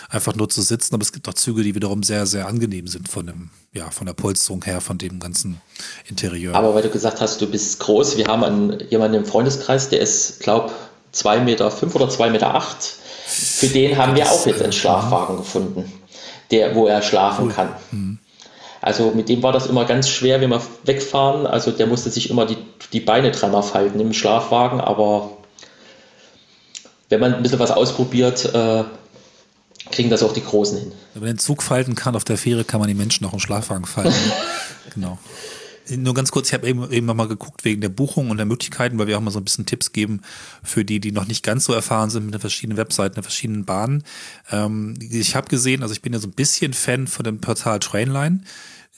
[0.09, 0.95] einfach nur zu sitzen.
[0.95, 4.07] Aber es gibt auch Züge, die wiederum sehr, sehr angenehm sind von dem, ja, von
[4.07, 5.61] der Polsterung her, von dem ganzen
[6.07, 6.55] Interieur.
[6.55, 10.01] Aber weil du gesagt hast, du bist groß, wir haben einen, jemanden im Freundeskreis, der
[10.01, 10.73] ist, glaub,
[11.15, 12.55] 2,5 Meter fünf oder 2,8 Meter.
[12.55, 12.83] Acht.
[13.29, 15.93] Für den haben wir auch jetzt einen Schlafwagen gefunden,
[16.51, 17.69] der, wo er schlafen kann.
[18.81, 21.47] Also mit dem war das immer ganz schwer, wenn wir wegfahren.
[21.47, 22.57] Also der musste sich immer die,
[22.93, 25.31] die Beine dran aufhalten im Schlafwagen, aber
[27.09, 28.85] wenn man ein bisschen was ausprobiert, äh,
[29.91, 30.93] kriegen das auch die Großen hin.
[31.15, 33.39] Wenn man den Zug falten kann auf der Fähre, kann man die Menschen auch im
[33.39, 34.15] Schlafwagen falten.
[34.95, 35.19] genau.
[35.97, 38.99] Nur ganz kurz, ich habe eben, eben nochmal geguckt wegen der Buchung und der Möglichkeiten,
[38.99, 40.21] weil wir auch mal so ein bisschen Tipps geben
[40.63, 43.65] für die, die noch nicht ganz so erfahren sind mit den verschiedenen Webseiten, den verschiedenen
[43.65, 44.03] Bahnen.
[44.51, 47.79] Ähm, ich habe gesehen, also ich bin ja so ein bisschen Fan von dem Portal
[47.79, 48.41] Trainline.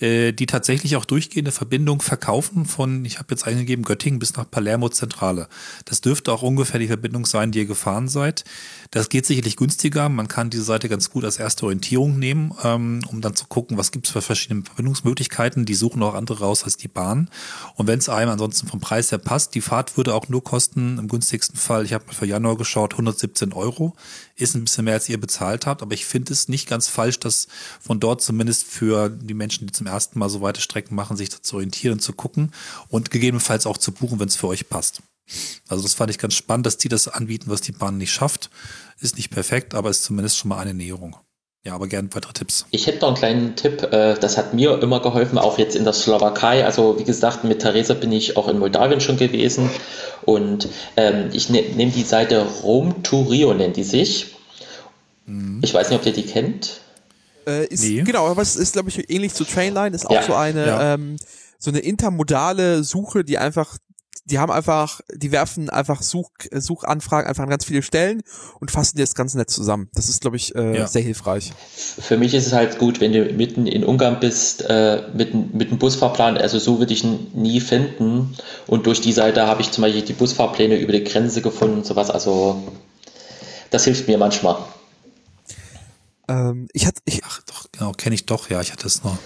[0.01, 4.51] Äh, die tatsächlich auch durchgehende Verbindung verkaufen von, ich habe jetzt eingegeben, Göttingen bis nach
[4.51, 5.49] Palermo Zentrale.
[5.85, 8.45] Das dürfte auch ungefähr die Verbindung sein, die ihr gefahren seid.
[8.91, 10.09] Das geht sicherlich günstiger.
[10.09, 13.77] Man kann diese Seite ganz gut als erste Orientierung nehmen, ähm, um dann zu gucken,
[13.77, 15.65] was gibt es für verschiedene Verbindungsmöglichkeiten.
[15.65, 17.29] Die suchen auch andere raus als die Bahn.
[17.77, 20.99] Und wenn es einem ansonsten vom Preis her passt, die Fahrt würde auch nur kosten,
[20.99, 23.95] im günstigsten Fall, ich habe mal für Januar geschaut, 117 Euro.
[24.41, 25.83] Ist ein bisschen mehr, als ihr bezahlt habt.
[25.83, 27.47] Aber ich finde es nicht ganz falsch, dass
[27.81, 31.43] von dort zumindest für die Menschen, die zum ersten Mal so weite Strecken machen, sich
[31.43, 32.53] zu orientieren zu gucken
[32.89, 35.03] und gegebenenfalls auch zu buchen, wenn es für euch passt.
[35.69, 38.51] Also das fand ich ganz spannend, dass die das anbieten, was die Bahn nicht schafft.
[38.99, 41.17] Ist nicht perfekt, aber ist zumindest schon mal eine Näherung.
[41.63, 42.65] Ja, aber gern weitere Tipps.
[42.71, 45.85] Ich hätte noch einen kleinen Tipp, äh, das hat mir immer geholfen, auch jetzt in
[45.85, 46.65] der Slowakei.
[46.65, 49.69] Also wie gesagt, mit Theresa bin ich auch in Moldawien schon gewesen
[50.23, 54.37] und ähm, ich ne, nehme die Seite Rome to Rio, nennt die sich.
[55.27, 55.61] Mhm.
[55.63, 56.81] Ich weiß nicht, ob ihr die kennt.
[57.47, 58.03] Äh, ist, nee.
[58.03, 60.23] Genau, aber es ist, glaube ich, ähnlich zu Trainline, ist auch ja.
[60.23, 60.95] so eine ja.
[60.95, 61.17] ähm,
[61.59, 63.77] so eine intermodale Suche, die einfach
[64.25, 68.23] die haben einfach, die werfen einfach Such, Suchanfragen einfach an ganz viele Stellen
[68.61, 69.89] und fassen die das ganz nett zusammen.
[69.95, 70.87] Das ist, glaube ich, äh, ja.
[70.87, 71.53] sehr hilfreich.
[71.77, 75.69] Für mich ist es halt gut, wenn du mitten in Ungarn bist, äh, mit, mit
[75.69, 78.37] einem Busfahrplan, also so würde ich ihn nie finden.
[78.67, 81.87] Und durch die Seite habe ich zum Beispiel die Busfahrpläne über die Grenze gefunden und
[81.87, 82.11] sowas.
[82.11, 82.63] Also
[83.71, 84.57] das hilft mir manchmal.
[86.29, 89.19] Ähm, ich hatte, ich, ach doch, genau, kenne ich doch, ja, ich hatte es noch.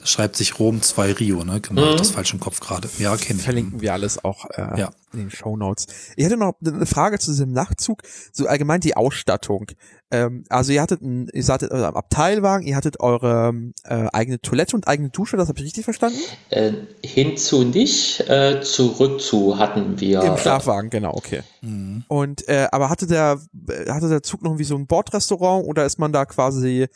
[0.00, 1.60] Das schreibt sich Rom 2 Rio, ne?
[1.60, 1.96] Genau, mhm.
[1.96, 2.88] das falsch im Kopf gerade.
[2.98, 3.44] Ja, kenne ich.
[3.44, 4.90] Verlinken wir alles auch äh, ja.
[5.12, 5.86] in den Show Notes.
[6.16, 8.02] Ich hätte noch eine Frage zu diesem Nachtzug,
[8.32, 9.66] so allgemein die Ausstattung.
[10.10, 13.52] Ähm, also ihr hattet ein, ihr hattet äh, Abteilwagen, ihr hattet eure
[13.84, 16.18] äh, eigene Toilette und eigene Dusche, das habe ich richtig verstanden?
[16.48, 16.72] Äh,
[17.04, 20.22] hinzu nicht, äh, zurück zu hatten wir.
[20.22, 21.42] Im Schlafwagen, genau, okay.
[21.60, 22.04] Mhm.
[22.08, 23.40] Und äh, aber hatte der
[23.88, 26.88] hatte der Zug noch irgendwie so ein Bordrestaurant oder ist man da quasi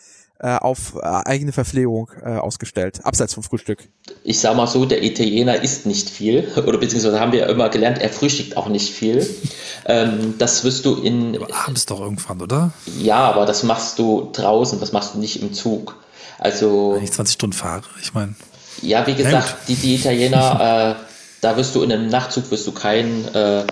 [0.43, 3.89] äh, auf äh, eigene Verpflegung äh, ausgestellt, abseits vom Frühstück?
[4.25, 7.69] Ich sag mal so, der Italiener isst nicht viel, oder beziehungsweise haben wir ja immer
[7.69, 9.27] gelernt, er frühstückt auch nicht viel.
[9.87, 11.37] ähm, das wirst du in.
[11.37, 12.73] Aber abends doch irgendwann, oder?
[12.99, 15.97] Ja, aber das machst du draußen, das machst du nicht im Zug.
[16.39, 16.95] Also.
[16.97, 18.35] Wenn ich 20 Stunden fahre, ich meine.
[18.81, 21.12] Ja, wie gesagt, die, die Italiener, äh,
[21.43, 23.65] da wirst du in einem Nachtzug wirst du kein äh,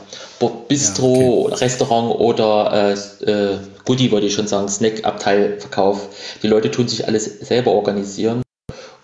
[0.68, 1.64] Bistro, ja, okay.
[1.64, 2.95] Restaurant oder
[3.25, 6.09] äh, äh, Goodie, wollte ich schon sagen, Snack-Abteilverkauf.
[6.43, 8.43] Die Leute tun sich alles selber organisieren.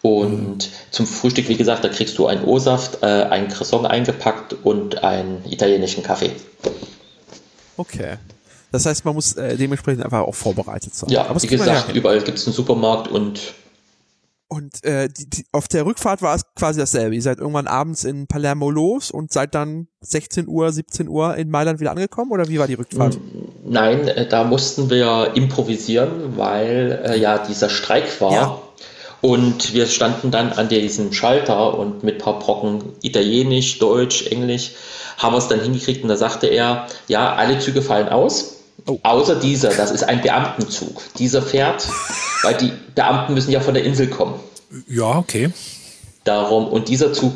[0.03, 5.03] Und zum Frühstück, wie gesagt, da kriegst du einen O-Saft, äh, einen Croissant eingepackt und
[5.05, 6.33] einen italienischen Kaffee.
[7.77, 8.17] Okay.
[8.73, 11.09] Das heißt, man muss äh, dementsprechend einfach auch vorbereitet sein.
[11.11, 13.41] Ja, Aber wie gesagt, überall gibt es einen Supermarkt und
[14.49, 17.15] und äh, die, die, auf der Rückfahrt war es quasi dasselbe.
[17.15, 21.51] Ihr seid irgendwann abends in Palermo los und seid dann 16 Uhr, 17 Uhr in
[21.51, 23.19] Mailand wieder angekommen oder wie war die Rückfahrt?
[23.65, 28.33] Nein, äh, da mussten wir improvisieren, weil äh, ja dieser Streik war.
[28.33, 28.59] Ja.
[29.21, 34.73] Und wir standen dann an diesem Schalter und mit ein paar Brocken Italienisch, Deutsch, Englisch
[35.17, 38.56] haben wir es dann hingekriegt und da sagte er, ja, alle Züge fallen aus.
[38.87, 38.99] Oh.
[39.03, 41.03] Außer dieser, das ist ein Beamtenzug.
[41.19, 41.89] Dieser fährt,
[42.43, 44.39] weil die Beamten müssen ja von der Insel kommen.
[44.89, 45.51] Ja, okay.
[46.25, 47.33] Darum, und dieser Zug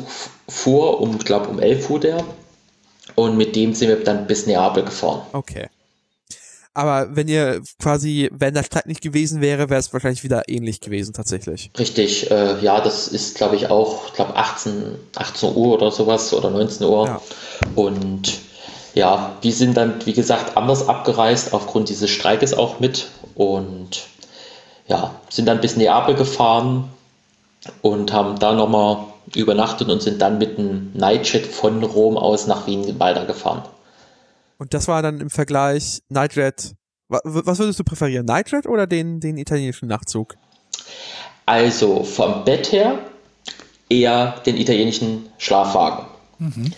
[0.47, 2.23] fuhr, um, ich glaube, um 11 fuhr der.
[3.15, 5.21] Und mit dem sind wir dann bis Neapel gefahren.
[5.33, 5.67] Okay.
[6.73, 10.79] Aber wenn ihr quasi, wenn der Streik nicht gewesen wäre, wäre es wahrscheinlich wieder ähnlich
[10.79, 11.69] gewesen tatsächlich.
[11.77, 16.33] Richtig, äh, ja, das ist glaube ich auch, ich glaube 18, 18 Uhr oder sowas
[16.33, 17.07] oder 19 Uhr.
[17.07, 17.21] Ja.
[17.75, 18.39] Und
[18.93, 23.07] ja, wir sind dann, wie gesagt, anders abgereist, aufgrund dieses Streikes auch mit.
[23.35, 24.03] Und
[24.87, 26.89] ja, sind dann bis Neapel gefahren
[27.81, 28.97] und haben da nochmal
[29.35, 33.63] übernachtet und sind dann mit einem Nightjet von Rom aus nach Wien weitergefahren.
[34.57, 36.75] Und das war dann im Vergleich Nightjet.
[37.07, 40.35] Was würdest du präferieren, Nightjet oder den, den italienischen Nachtzug?
[41.45, 42.99] Also vom Bett her
[43.89, 46.05] eher den italienischen Schlafwagen.
[46.39, 46.73] Mhm.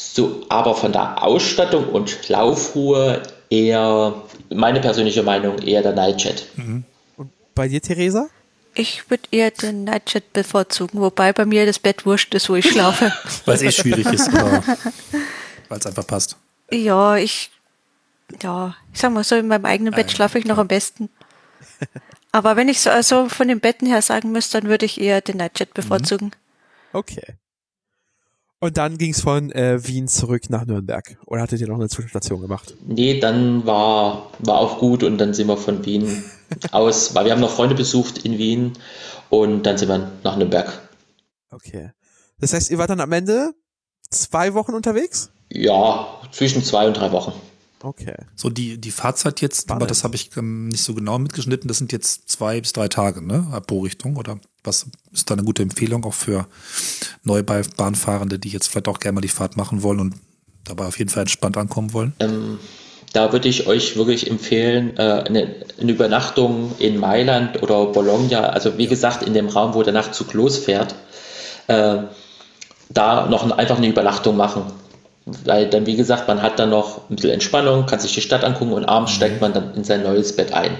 [0.00, 3.20] So, aber von der Ausstattung und Laufruhe
[3.50, 4.14] eher,
[4.48, 6.46] meine persönliche Meinung, eher der Nightjet.
[6.54, 6.84] Mhm.
[7.16, 8.28] Und bei dir, Theresa?
[8.74, 12.70] Ich würde eher den Nightjet bevorzugen, wobei bei mir das Bett wurscht ist, wo ich
[12.70, 13.12] schlafe.
[13.44, 14.62] weil es eh schwierig ist, oder
[15.68, 16.36] weil es einfach passt.
[16.70, 17.50] Ja, ich,
[18.40, 21.08] ja, ich sag mal so, in meinem eigenen Bett schlafe ich noch am besten.
[22.30, 25.22] Aber wenn ich so also von den Betten her sagen müsste, dann würde ich eher
[25.22, 26.30] den Nightjet bevorzugen.
[26.92, 27.34] Okay.
[28.60, 31.16] Und dann ging es von äh, Wien zurück nach Nürnberg.
[31.26, 32.74] Oder hattet ihr noch eine Zwischenstation gemacht?
[32.86, 36.24] Nee, dann war, war auch gut und dann sind wir von Wien
[36.72, 38.72] aus, weil wir haben noch Freunde besucht in Wien
[39.30, 40.88] und dann sind wir nach Nürnberg.
[41.50, 41.92] Okay.
[42.40, 43.52] Das heißt, ihr wart dann am Ende
[44.10, 45.30] zwei Wochen unterwegs?
[45.50, 47.32] Ja, zwischen zwei und drei Wochen.
[47.82, 48.14] Okay.
[48.34, 49.90] So die, die Fahrzeit jetzt, aber Spannend.
[49.90, 53.24] das habe ich ähm, nicht so genau mitgeschnitten, das sind jetzt zwei bis drei Tage,
[53.24, 53.60] ne?
[53.66, 56.46] Pro Richtung oder was ist da eine gute Empfehlung auch für
[57.24, 60.14] Neubahnfahrende, die jetzt vielleicht auch gerne mal die Fahrt machen wollen und
[60.64, 62.12] dabei auf jeden Fall entspannt ankommen wollen?
[62.20, 62.58] Ähm,
[63.12, 68.76] da würde ich euch wirklich empfehlen, äh, eine, eine Übernachtung in Mailand oder Bologna, also
[68.76, 70.94] wie gesagt, in dem Raum, wo der Nachtzug losfährt,
[71.68, 71.98] äh,
[72.90, 74.64] da noch ein, einfach eine Übernachtung machen.
[75.44, 78.44] Weil dann, wie gesagt, man hat dann noch ein bisschen Entspannung, kann sich die Stadt
[78.44, 80.76] angucken und abends steigt man dann in sein neues Bett ein.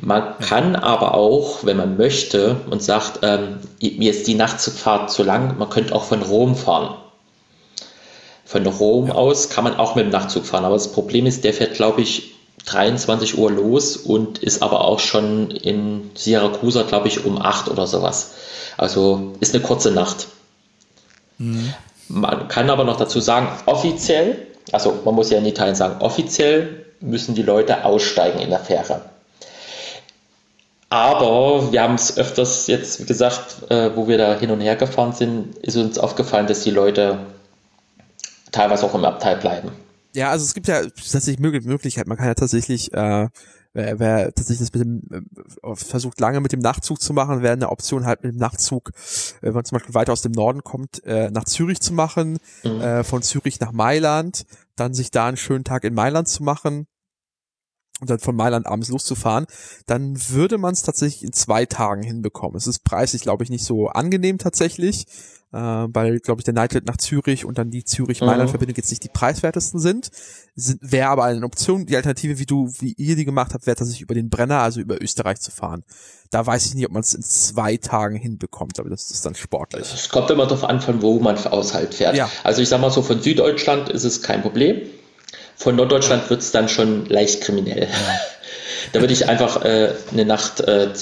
[0.00, 5.22] Man kann aber auch, wenn man möchte und sagt, ähm, mir ist die Nachtzugfahrt zu
[5.22, 6.96] lang, man könnte auch von Rom fahren.
[8.44, 11.52] Von Rom aus kann man auch mit dem Nachtzug fahren, aber das Problem ist, der
[11.52, 12.34] fährt, glaube ich,
[12.66, 17.86] 23 Uhr los und ist aber auch schon in Siracusa, glaube ich, um 8 oder
[17.86, 18.34] sowas.
[18.76, 20.26] Also ist eine kurze Nacht.
[22.08, 26.86] Man kann aber noch dazu sagen, offiziell, also man muss ja in Italien sagen, offiziell
[27.00, 29.02] müssen die Leute aussteigen in der Fähre.
[30.88, 35.12] Aber wir haben es öfters jetzt, gesagt, äh, wo wir da hin und her gefahren
[35.12, 37.18] sind, ist uns aufgefallen, dass die Leute
[38.52, 39.72] teilweise auch im Abteil bleiben.
[40.14, 42.06] Ja, also es gibt ja tatsächlich Möglich Möglichkeit.
[42.06, 43.28] Man kann ja tatsächlich, äh,
[43.76, 45.26] wer, wer tatsächlich das mit dem
[45.62, 48.90] äh, versucht lange mit dem Nachtzug zu machen, wäre eine Option halt mit dem Nachtzug,
[48.90, 48.92] äh,
[49.42, 52.80] wenn man zum Beispiel weiter aus dem Norden kommt, äh, nach Zürich zu machen, Mhm.
[52.80, 54.46] äh, von Zürich nach Mailand,
[54.76, 56.86] dann sich da einen schönen Tag in Mailand zu machen
[58.00, 59.46] und dann von Mailand abends loszufahren,
[59.86, 62.56] dann würde man es tatsächlich in zwei Tagen hinbekommen.
[62.56, 65.06] Es ist preislich, glaube ich, nicht so angenehm tatsächlich,
[65.52, 69.08] äh, weil, glaube ich, der Nightlet nach Zürich und dann die Zürich-Mailand-Verbindung jetzt nicht die
[69.08, 70.10] preiswertesten sind.
[70.54, 71.86] sind Wäre aber eine Option.
[71.86, 74.80] Die Alternative, wie du, wie ihr die gemacht habt, wäre tatsächlich über den Brenner, also
[74.80, 75.84] über Österreich zu fahren.
[76.30, 79.34] Da weiß ich nicht, ob man es in zwei Tagen hinbekommt, aber das ist dann
[79.34, 79.90] sportlich.
[79.94, 82.16] Es kommt immer darauf an, von wo man aus halt fährt.
[82.16, 82.28] Ja.
[82.42, 84.82] Also ich sag mal so, von Süddeutschland ist es kein Problem.
[85.56, 87.88] Von Norddeutschland wird es dann schon leicht kriminell.
[88.92, 90.92] Da würde ich einfach äh, eine Nacht äh,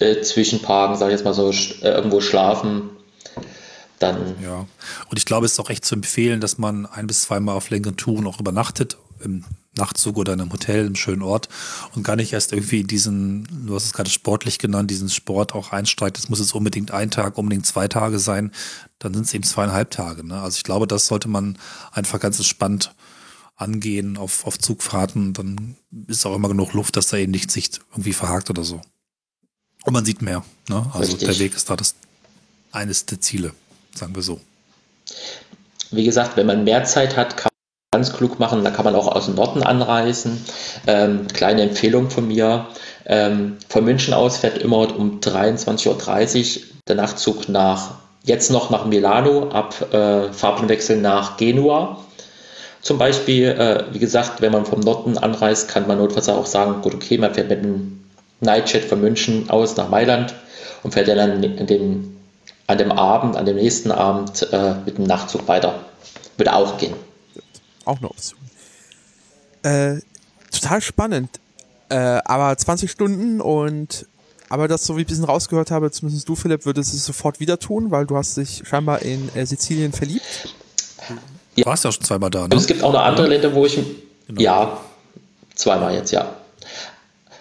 [0.00, 2.90] äh, zwischenparken, sag ich jetzt mal so, äh, irgendwo schlafen.
[3.98, 4.66] Dann Ja.
[5.08, 7.70] Und ich glaube, es ist auch echt zu empfehlen, dass man ein bis zweimal auf
[7.70, 9.44] längeren Touren auch übernachtet, im
[9.74, 11.48] Nachtzug oder in einem Hotel, im schönen Ort
[11.94, 15.72] und gar nicht erst irgendwie diesen, du hast es gerade sportlich genannt, diesen Sport auch
[15.72, 16.18] einsteigt.
[16.18, 18.52] Es muss jetzt unbedingt ein Tag, unbedingt zwei Tage sein.
[18.98, 20.26] Dann sind es eben zweieinhalb Tage.
[20.26, 20.40] Ne?
[20.40, 21.56] Also ich glaube, das sollte man
[21.90, 22.94] einfach ganz entspannt
[23.56, 25.32] angehen auf, auf Zugfahrten.
[25.32, 28.80] Dann ist auch immer genug Luft, dass da eben nichts sich irgendwie verhakt oder so.
[29.84, 30.44] Und man sieht mehr.
[30.68, 30.86] Ne?
[30.92, 31.28] Also Richtig.
[31.28, 31.94] der Weg ist da das
[32.72, 33.52] eines der Ziele,
[33.94, 34.40] sagen wir so.
[35.90, 37.51] Wie gesagt, wenn man mehr Zeit hat, kann man
[37.94, 38.64] ganz klug machen.
[38.64, 40.42] Da kann man auch aus dem Norden anreisen.
[40.86, 42.68] Ähm, kleine Empfehlung von mir.
[43.04, 48.86] Ähm, von München aus fährt immer um 23.30 Uhr der Nachtzug nach, jetzt noch nach
[48.86, 51.98] Milano, ab äh, Fahrplanwechsel nach Genua.
[52.80, 56.80] Zum Beispiel, äh, wie gesagt, wenn man vom Norden anreist, kann man notfalls auch sagen,
[56.80, 58.02] gut, okay, man fährt mit einem
[58.40, 60.34] Nightjet von München aus nach Mailand
[60.82, 62.14] und fährt dann an dem,
[62.66, 65.74] an dem Abend, an dem nächsten Abend äh, mit dem Nachtzug weiter.
[66.38, 66.94] Würde auch gehen.
[67.84, 68.38] Auch eine Option.
[69.62, 70.00] Äh,
[70.50, 71.40] total spannend.
[71.88, 74.06] Äh, aber 20 Stunden und
[74.48, 77.40] aber das, so wie ich ein bisschen rausgehört habe, zumindest du, Philipp, würdest es sofort
[77.40, 80.54] wieder tun, weil du hast dich scheinbar in äh, Sizilien verliebt.
[81.56, 82.66] Du warst ja schon zweimal da, Und es ne?
[82.68, 83.78] gibt auch noch andere Länder, wo ich,
[84.28, 84.40] Genau.
[84.40, 84.80] ja,
[85.54, 86.36] zweimal jetzt, ja.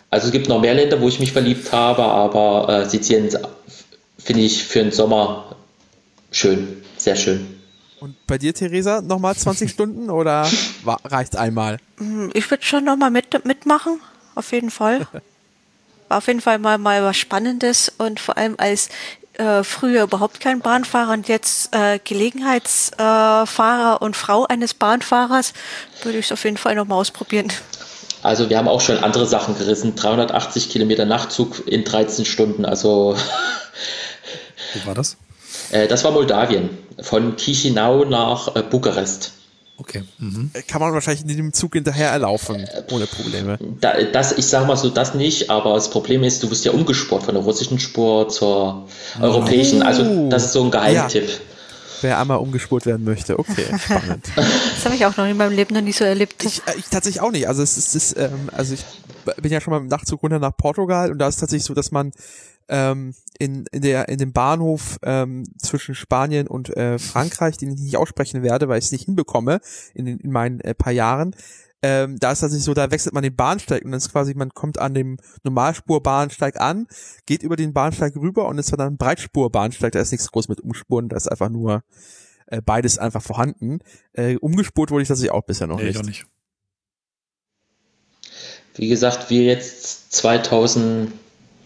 [0.09, 3.29] Also es gibt noch mehr Länder, wo ich mich verliebt habe, aber äh, Sizilien
[4.17, 5.55] finde ich für den Sommer
[6.31, 7.60] schön, sehr schön.
[8.01, 10.49] Und bei dir, Theresa, nochmal 20 Stunden oder
[11.05, 11.77] reicht einmal?
[11.97, 14.01] Hm, Ich würde schon nochmal mit, mitmachen,
[14.35, 15.07] auf jeden Fall.
[16.09, 18.89] War auf jeden Fall mal, mal was Spannendes und vor allem als
[19.35, 25.53] äh, früher überhaupt kein Bahnfahrer und jetzt äh, Gelegenheitsfahrer äh, und Frau eines Bahnfahrers,
[26.03, 27.47] würde ich es auf jeden Fall nochmal ausprobieren.
[28.23, 29.95] Also wir haben auch schon andere Sachen gerissen.
[29.95, 32.65] 380 Kilometer Nachtzug in 13 Stunden.
[32.65, 33.15] Also
[34.73, 35.17] Wo war das?
[35.71, 36.69] Äh, das war Moldawien.
[37.01, 39.33] Von Chisinau nach äh, Bukarest.
[39.81, 40.03] Okay.
[40.19, 40.51] Mhm.
[40.67, 43.57] Kann man wahrscheinlich in dem Zug hinterher erlaufen, ohne Probleme.
[43.79, 46.71] Da, das, ich sage mal so, das nicht, aber das Problem ist, du wirst ja
[46.71, 48.87] umgespurt von der russischen Spur zur
[49.19, 49.81] europäischen.
[49.81, 51.27] Also das ist so ein Geheimtipp.
[52.01, 53.39] Wer einmal umgespurt werden möchte.
[53.39, 54.27] Okay, spannend.
[54.35, 56.43] Das habe ich auch noch in meinem Leben noch nie so erlebt.
[56.43, 57.47] Ich, äh, ich tatsächlich auch nicht.
[57.47, 58.83] Also es ist, es ist ähm, also ich
[59.41, 61.91] bin ja schon mal im Nachtzug runter nach Portugal und da ist tatsächlich so, dass
[61.91, 62.11] man
[62.71, 67.81] ähm, in, in der in dem Bahnhof ähm, zwischen Spanien und äh, Frankreich, den ich
[67.81, 69.59] nicht aussprechen werde, weil ich es nicht hinbekomme
[69.93, 71.35] in, den, in meinen äh, paar Jahren,
[71.83, 74.51] ähm, da ist tatsächlich so, da wechselt man den Bahnsteig und dann ist quasi, man
[74.51, 76.87] kommt an dem Normalspurbahnsteig an,
[77.25, 80.61] geht über den Bahnsteig rüber und ist dann ein Breitspurbahnsteig, da ist nichts groß mit
[80.61, 81.83] Umspuren, da ist einfach nur
[82.47, 83.79] äh, beides einfach vorhanden.
[84.13, 85.99] Äh, umgespurt wurde ich tatsächlich auch bisher noch Nee, ich nicht.
[85.99, 86.25] auch nicht.
[88.75, 91.11] wie gesagt, wir jetzt 2000,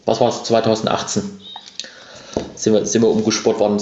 [0.05, 1.23] was war es, 2018
[2.55, 3.81] sind wir, sind wir umgespurt worden.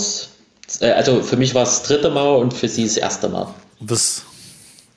[0.80, 3.54] Äh, also für mich war es das dritte Mal und für sie das erste Mal.
[3.80, 4.24] Was,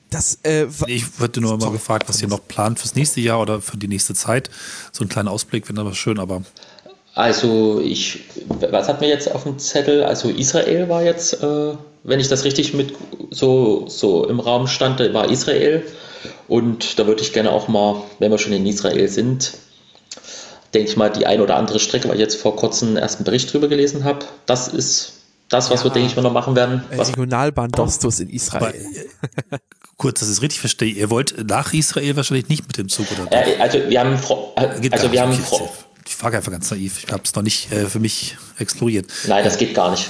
[0.09, 3.61] Das, äh, ich wurde nur immer gefragt, was ihr noch plant fürs nächste Jahr oder
[3.61, 4.49] für die nächste Zeit.
[4.91, 6.43] So ein kleiner Ausblick wäre aber schön, aber
[7.13, 8.25] Also ich,
[8.71, 10.03] was hat mir jetzt auf dem Zettel?
[10.03, 11.73] Also Israel war jetzt, äh,
[12.03, 12.93] wenn ich das richtig mit
[13.31, 15.83] so, so im Raum stand, war Israel.
[16.47, 19.57] Und da würde ich gerne auch mal, wenn wir schon in Israel sind,
[20.77, 23.25] denke ich mal, die ein oder andere Strecke, weil ich jetzt vor kurzem erst einen
[23.25, 24.19] Bericht drüber gelesen habe.
[24.45, 25.13] Das ist
[25.49, 25.85] das, was Ja.
[25.85, 26.83] wir, denke ich mal, noch machen werden.
[26.91, 28.73] äh, Was, Regionalbahn Dostos in Israel.
[28.73, 29.57] äh,
[29.97, 30.93] kurz, dass ich es richtig verstehe.
[30.93, 34.51] Ihr wollt nach Israel wahrscheinlich nicht mit dem Zug oder äh, also wir haben, Fro-
[34.55, 35.33] äh, Geht also wir haben.
[35.33, 35.69] Fro-
[36.05, 37.03] ich frage einfach ganz naiv.
[37.05, 39.07] Ich habe es noch nicht äh, für mich exploriert.
[39.27, 40.09] Nein, das geht gar nicht.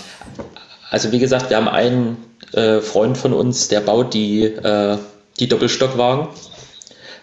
[0.91, 2.17] Also wie gesagt, wir haben einen
[2.53, 4.97] äh, Freund von uns, der baut die, äh,
[5.39, 6.27] die Doppelstockwagen.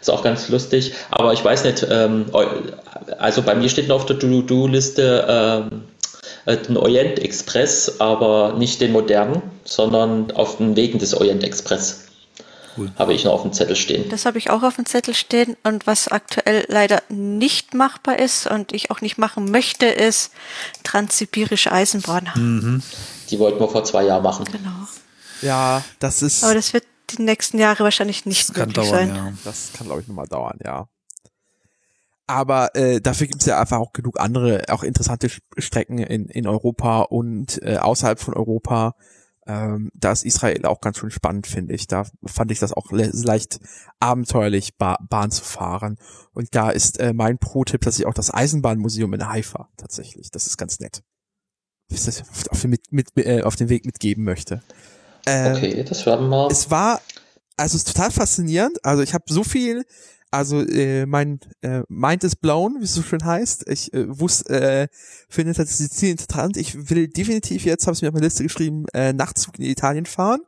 [0.04, 0.92] Ist auch ganz lustig.
[1.10, 2.26] Aber ich weiß nicht, ähm,
[3.18, 5.84] also bei mir steht noch auf der To-Do-Liste ähm,
[6.44, 12.04] äh, den Orient Express, aber nicht den modernen, sondern auf den Wegen des Orient Express.
[12.76, 12.92] Cool.
[12.98, 14.10] Habe ich noch auf dem Zettel stehen.
[14.10, 15.56] Das habe ich auch auf dem Zettel stehen.
[15.64, 20.32] Und was aktuell leider nicht machbar ist und ich auch nicht machen möchte, ist
[20.82, 22.82] Transsibirische Eisenbahn.
[23.30, 24.44] Die wollten wir vor zwei Jahren machen.
[24.52, 24.86] Genau.
[25.40, 29.08] Ja, das ist, Aber das wird die nächsten Jahre wahrscheinlich nicht Das kann möglich dauern,
[29.08, 29.16] sein.
[29.16, 29.32] ja.
[29.44, 30.88] das kann, glaube ich, nochmal dauern, ja.
[32.26, 35.28] Aber äh, dafür gibt es ja einfach auch genug andere, auch interessante
[35.58, 38.94] Strecken in, in Europa und äh, außerhalb von Europa.
[39.46, 41.86] Ähm, da ist Israel auch ganz schön spannend, finde ich.
[41.86, 43.60] Da fand ich das auch le leicht
[44.00, 45.98] abenteuerlich, ba Bahn zu fahren.
[46.32, 50.30] Und da ist äh, mein Pro-Tipp tatsächlich auch das Eisenbahnmuseum in Haifa tatsächlich.
[50.30, 51.02] Das ist ganz nett.
[51.88, 54.62] Wie ich das auf, auf, den, mit, mit, äh, auf den Weg mitgeben möchte.
[55.26, 56.48] Ähm, Okay, das werden wir.
[56.50, 57.00] es war,
[57.56, 58.84] also es ist total faszinierend.
[58.84, 59.84] Also ich habe so viel,
[60.30, 63.68] also äh, mein äh, Mind is blown, wie es so schön heißt.
[63.68, 64.88] Ich äh, wusste, äh,
[65.28, 66.56] finde das Ziel interessant.
[66.56, 70.06] Ich will definitiv jetzt, habe ich mir auf meine Liste geschrieben, äh, Nachtzug in Italien
[70.06, 70.40] fahren.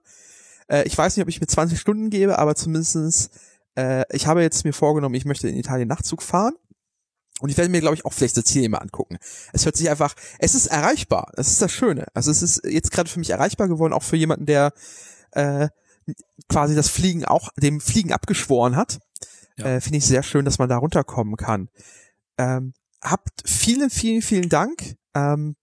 [0.69, 3.31] Äh, ich weiß nicht, ob ich mir 20 Stunden gebe, aber zumindestens,
[3.77, 6.55] äh, ich habe jetzt mir vorgenommen, ich möchte in Italien Nachtzug fahren.
[7.41, 9.19] Und ich werde mir, glaube ich, auch vielleicht das Ziel mal angucken.
[9.53, 11.33] Es hört sich einfach, es ist erreichbar.
[11.37, 12.07] Das ist das Schöne.
[12.15, 14.73] Also es ist jetzt gerade für mich erreichbar geworden, auch für jemanden, der
[15.33, 15.69] äh,
[16.49, 19.01] quasi das Fliegen auch, dem Fliegen abgeschworen hat.
[19.59, 19.67] Ja.
[19.67, 21.69] Äh, Finde ich sehr schön, dass man da runterkommen kann.
[22.39, 22.73] Ähm,
[23.03, 24.97] habt vielen, vielen, vielen Dank.
[25.15, 25.57] Ähm,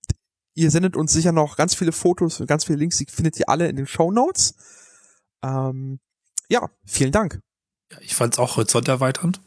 [0.54, 3.50] ihr sendet uns sicher noch ganz viele Fotos und ganz viele Links, die findet ihr
[3.50, 4.56] alle in den Show Notes.
[5.44, 6.00] Ähm,
[6.50, 7.40] ja, vielen Dank.
[8.02, 9.42] Ich fand es auch horizont erweiternd.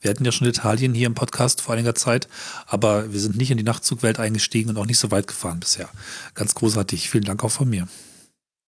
[0.00, 2.28] Wir hatten ja schon Italien hier im Podcast vor einiger Zeit,
[2.66, 5.88] aber wir sind nicht in die Nachtzugwelt eingestiegen und auch nicht so weit gefahren bisher.
[6.34, 7.10] Ganz großartig.
[7.10, 7.88] Vielen Dank auch von mir.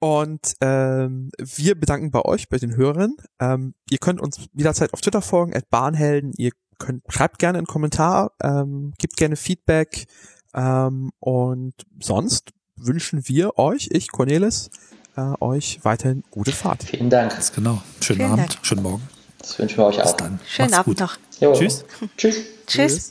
[0.00, 3.14] Und ähm, wir bedanken bei euch, bei den Hörern.
[3.40, 6.32] Ähm, ihr könnt uns jederzeit auf Twitter folgen, at Bahnhelden.
[6.36, 10.06] Ihr könnt, schreibt gerne einen Kommentar, ähm, gebt gerne Feedback.
[10.54, 14.70] Ähm, und sonst wünschen wir euch, ich, Cornelis,
[15.16, 16.82] äh, euch weiterhin gute Fahrt.
[16.82, 17.32] Vielen Dank.
[17.32, 17.82] Ganz genau.
[18.00, 18.66] Schönen Vielen Abend, Dank.
[18.66, 19.21] schönen Morgen.
[19.42, 20.16] Das wünschen wir euch Bis auch.
[20.16, 20.40] dann.
[20.46, 21.00] Schönen Macht's Abend gut.
[21.00, 21.16] noch.
[21.40, 21.52] Jo.
[21.52, 21.84] Tschüss.
[22.16, 22.36] Tschüss.
[22.66, 23.10] Tschüss.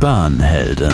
[0.00, 0.92] Bahnhelden.